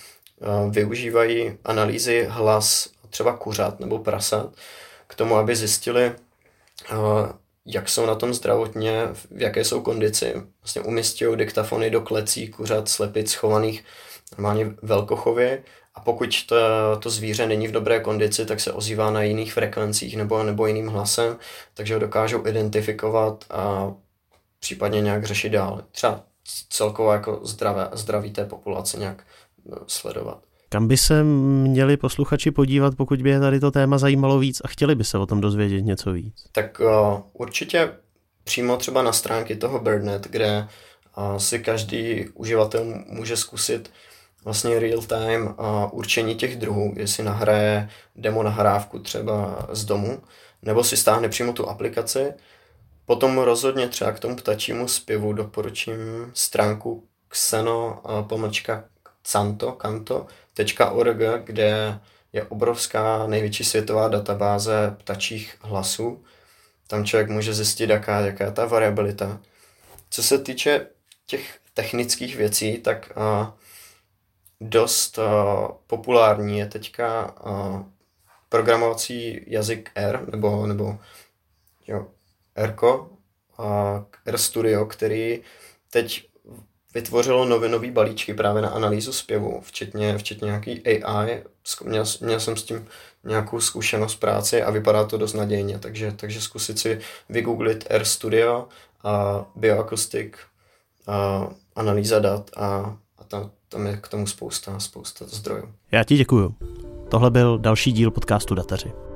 uh, 0.40 0.72
využívají 0.72 1.59
analýzy 1.64 2.27
hlas 2.31 2.88
třeba 3.11 3.37
kuřat 3.37 3.81
nebo 3.81 3.98
prasat 3.98 4.55
k 5.07 5.14
tomu, 5.14 5.37
aby 5.37 5.57
zjistili, 5.57 6.12
uh, 6.92 7.29
jak 7.66 7.88
jsou 7.88 8.07
na 8.07 8.14
tom 8.14 8.35
zdravotně, 8.35 9.07
v 9.12 9.27
jaké 9.42 9.64
jsou 9.64 9.83
kondici. 9.83 10.35
Vlastně 10.62 10.83
umístějí 10.83 11.37
diktafony 11.37 11.90
do 11.90 12.01
klecí 12.01 12.48
kuřat, 12.48 12.88
slepic 12.88 13.31
schovaných 13.31 13.85
normálně 14.38 14.75
velkochově 14.83 15.62
a 15.94 16.01
pokud 16.01 16.46
to, 16.46 16.57
to 16.98 17.11
zvíře 17.11 17.46
není 17.46 17.68
v 17.68 17.72
dobré 17.72 18.01
kondici, 18.01 18.46
tak 18.46 18.61
se 18.61 18.72
ozývá 18.72 19.11
na 19.11 19.22
jiných 19.22 19.53
frekvencích 19.53 20.16
nebo, 20.16 20.42
nebo 20.42 20.66
jiným 20.66 20.88
hlasem, 20.88 21.38
takže 21.75 21.94
ho 21.94 22.01
dokážou 22.01 22.46
identifikovat 22.46 23.44
a 23.51 23.92
případně 24.61 25.01
nějak 25.01 25.25
řešit 25.25 25.48
dál. 25.48 25.85
Třeba 25.90 26.25
celkově 26.69 27.13
jako 27.13 27.41
zdravé, 27.43 27.89
zdraví 27.93 28.31
té 28.31 28.45
populace 28.45 28.99
nějak 28.99 29.23
no, 29.65 29.77
sledovat. 29.87 30.43
Kam 30.69 30.89
by 30.89 30.97
se 30.97 31.25
měli 31.25 31.97
posluchači 31.97 32.51
podívat, 32.51 32.95
pokud 32.97 33.23
by 33.23 33.31
je 33.31 33.41
tady 33.41 33.61
to 33.61 33.71
téma 33.71 33.99
zajímalo 33.99 34.39
víc 34.39 34.61
a 34.65 34.69
chtěli 34.69 34.95
by 34.95 35.05
se 35.05 35.19
o 35.19 35.27
tom 35.27 35.41
dozvědět 35.41 35.83
něco 35.83 36.13
víc? 36.13 36.35
Tak 36.53 36.81
uh, 36.81 37.21
určitě 37.33 37.93
přímo 38.45 38.77
třeba 38.77 39.03
na 39.03 39.13
stránky 39.13 39.57
toho 39.57 39.79
BirdNet, 39.79 40.27
kde 40.29 40.69
uh, 41.17 41.37
si 41.37 41.59
každý 41.59 42.29
uživatel 42.35 42.85
může 43.09 43.37
zkusit 43.37 43.91
vlastně 44.45 44.79
real 44.79 45.03
time 45.03 45.47
uh, 45.47 45.55
určení 45.93 46.35
těch 46.35 46.57
druhů, 46.57 46.91
kdy 46.93 47.09
si 47.09 47.23
nahraje 47.23 47.89
demo 48.17 48.43
nahrávku 48.43 48.99
třeba 48.99 49.67
z 49.73 49.85
domu, 49.85 50.23
nebo 50.63 50.85
si 50.85 50.97
stáhne 50.97 51.29
přímo 51.29 51.53
tu 51.53 51.69
aplikaci. 51.69 52.33
Potom 53.12 53.38
rozhodně 53.38 53.88
třeba 53.88 54.12
k 54.12 54.20
tomu 54.20 54.37
ptačímu 54.37 54.88
zpěvu 54.88 55.33
doporučím 55.33 55.96
stránku 56.35 57.09
xeno 57.29 58.03
pomlčka 58.29 58.85
canto, 59.22 59.72
kanto.org, 59.72 61.44
kde 61.44 62.01
je 62.33 62.44
obrovská 62.44 63.27
největší 63.27 63.64
světová 63.64 64.09
databáze 64.09 64.96
ptačích 64.98 65.57
hlasů. 65.61 66.25
Tam 66.87 67.05
člověk 67.05 67.31
může 67.31 67.55
zjistit, 67.55 67.90
jaká, 67.90 68.20
jaká 68.20 68.44
je 68.44 68.53
ta 68.53 68.66
variabilita. 68.66 69.40
Co 70.11 70.22
se 70.22 70.38
týče 70.38 70.87
těch 71.27 71.59
technických 71.75 72.37
věcí, 72.37 72.79
tak 72.79 73.12
uh, 73.16 73.46
dost 74.61 75.18
uh, 75.18 75.25
populární 75.87 76.59
je 76.59 76.66
teďka 76.66 77.35
uh, 77.46 77.83
programovací 78.48 79.44
jazyk 79.46 79.90
R, 79.94 80.29
nebo, 80.31 80.66
nebo 80.66 80.98
jo, 81.87 82.07
Rko, 82.65 83.11
uh, 83.59 83.67
RStudio, 84.27 84.87
který 84.87 85.41
teď 85.91 86.33
vytvořilo 86.95 87.45
novinové 87.45 87.91
balíčky 87.91 88.35
právě 88.35 88.62
na 88.62 88.69
analýzu 88.69 89.12
zpěvu, 89.12 89.61
včetně, 89.61 90.19
včetně 90.19 90.47
nějaký 90.47 90.83
AI. 90.87 91.43
Měl, 91.85 92.05
měl 92.21 92.41
jsem 92.41 92.57
s 92.57 92.62
tím 92.62 92.87
nějakou 93.25 93.61
zkušenost 93.61 94.17
práci 94.17 94.62
a 94.62 94.71
vypadá 94.71 95.05
to 95.05 95.19
dost 95.19 95.33
nadějně, 95.33 95.79
takže, 95.79 96.12
takže 96.17 96.41
zkusit 96.41 96.79
si 96.79 97.01
vygooglit 97.29 97.87
R 97.91 98.05
Studio 98.05 98.69
a 99.05 99.45
Bioacoustic 99.57 100.33
a 101.07 101.49
analýza 101.77 102.19
dat 102.19 102.51
a, 102.57 102.97
a 103.19 103.25
tam, 103.25 103.51
tam 103.69 103.87
je 103.87 103.97
k 103.97 104.09
tomu 104.09 104.27
spousta, 104.27 104.81
spousta 104.81 105.25
zdrojů. 105.29 105.73
Já 105.93 106.05
ti 106.05 106.17
děkuju. 106.17 106.55
Tohle 107.11 107.31
byl 107.31 107.59
další 107.59 107.93
díl 107.93 108.11
podcastu 108.11 108.55
Dataři. 108.55 109.12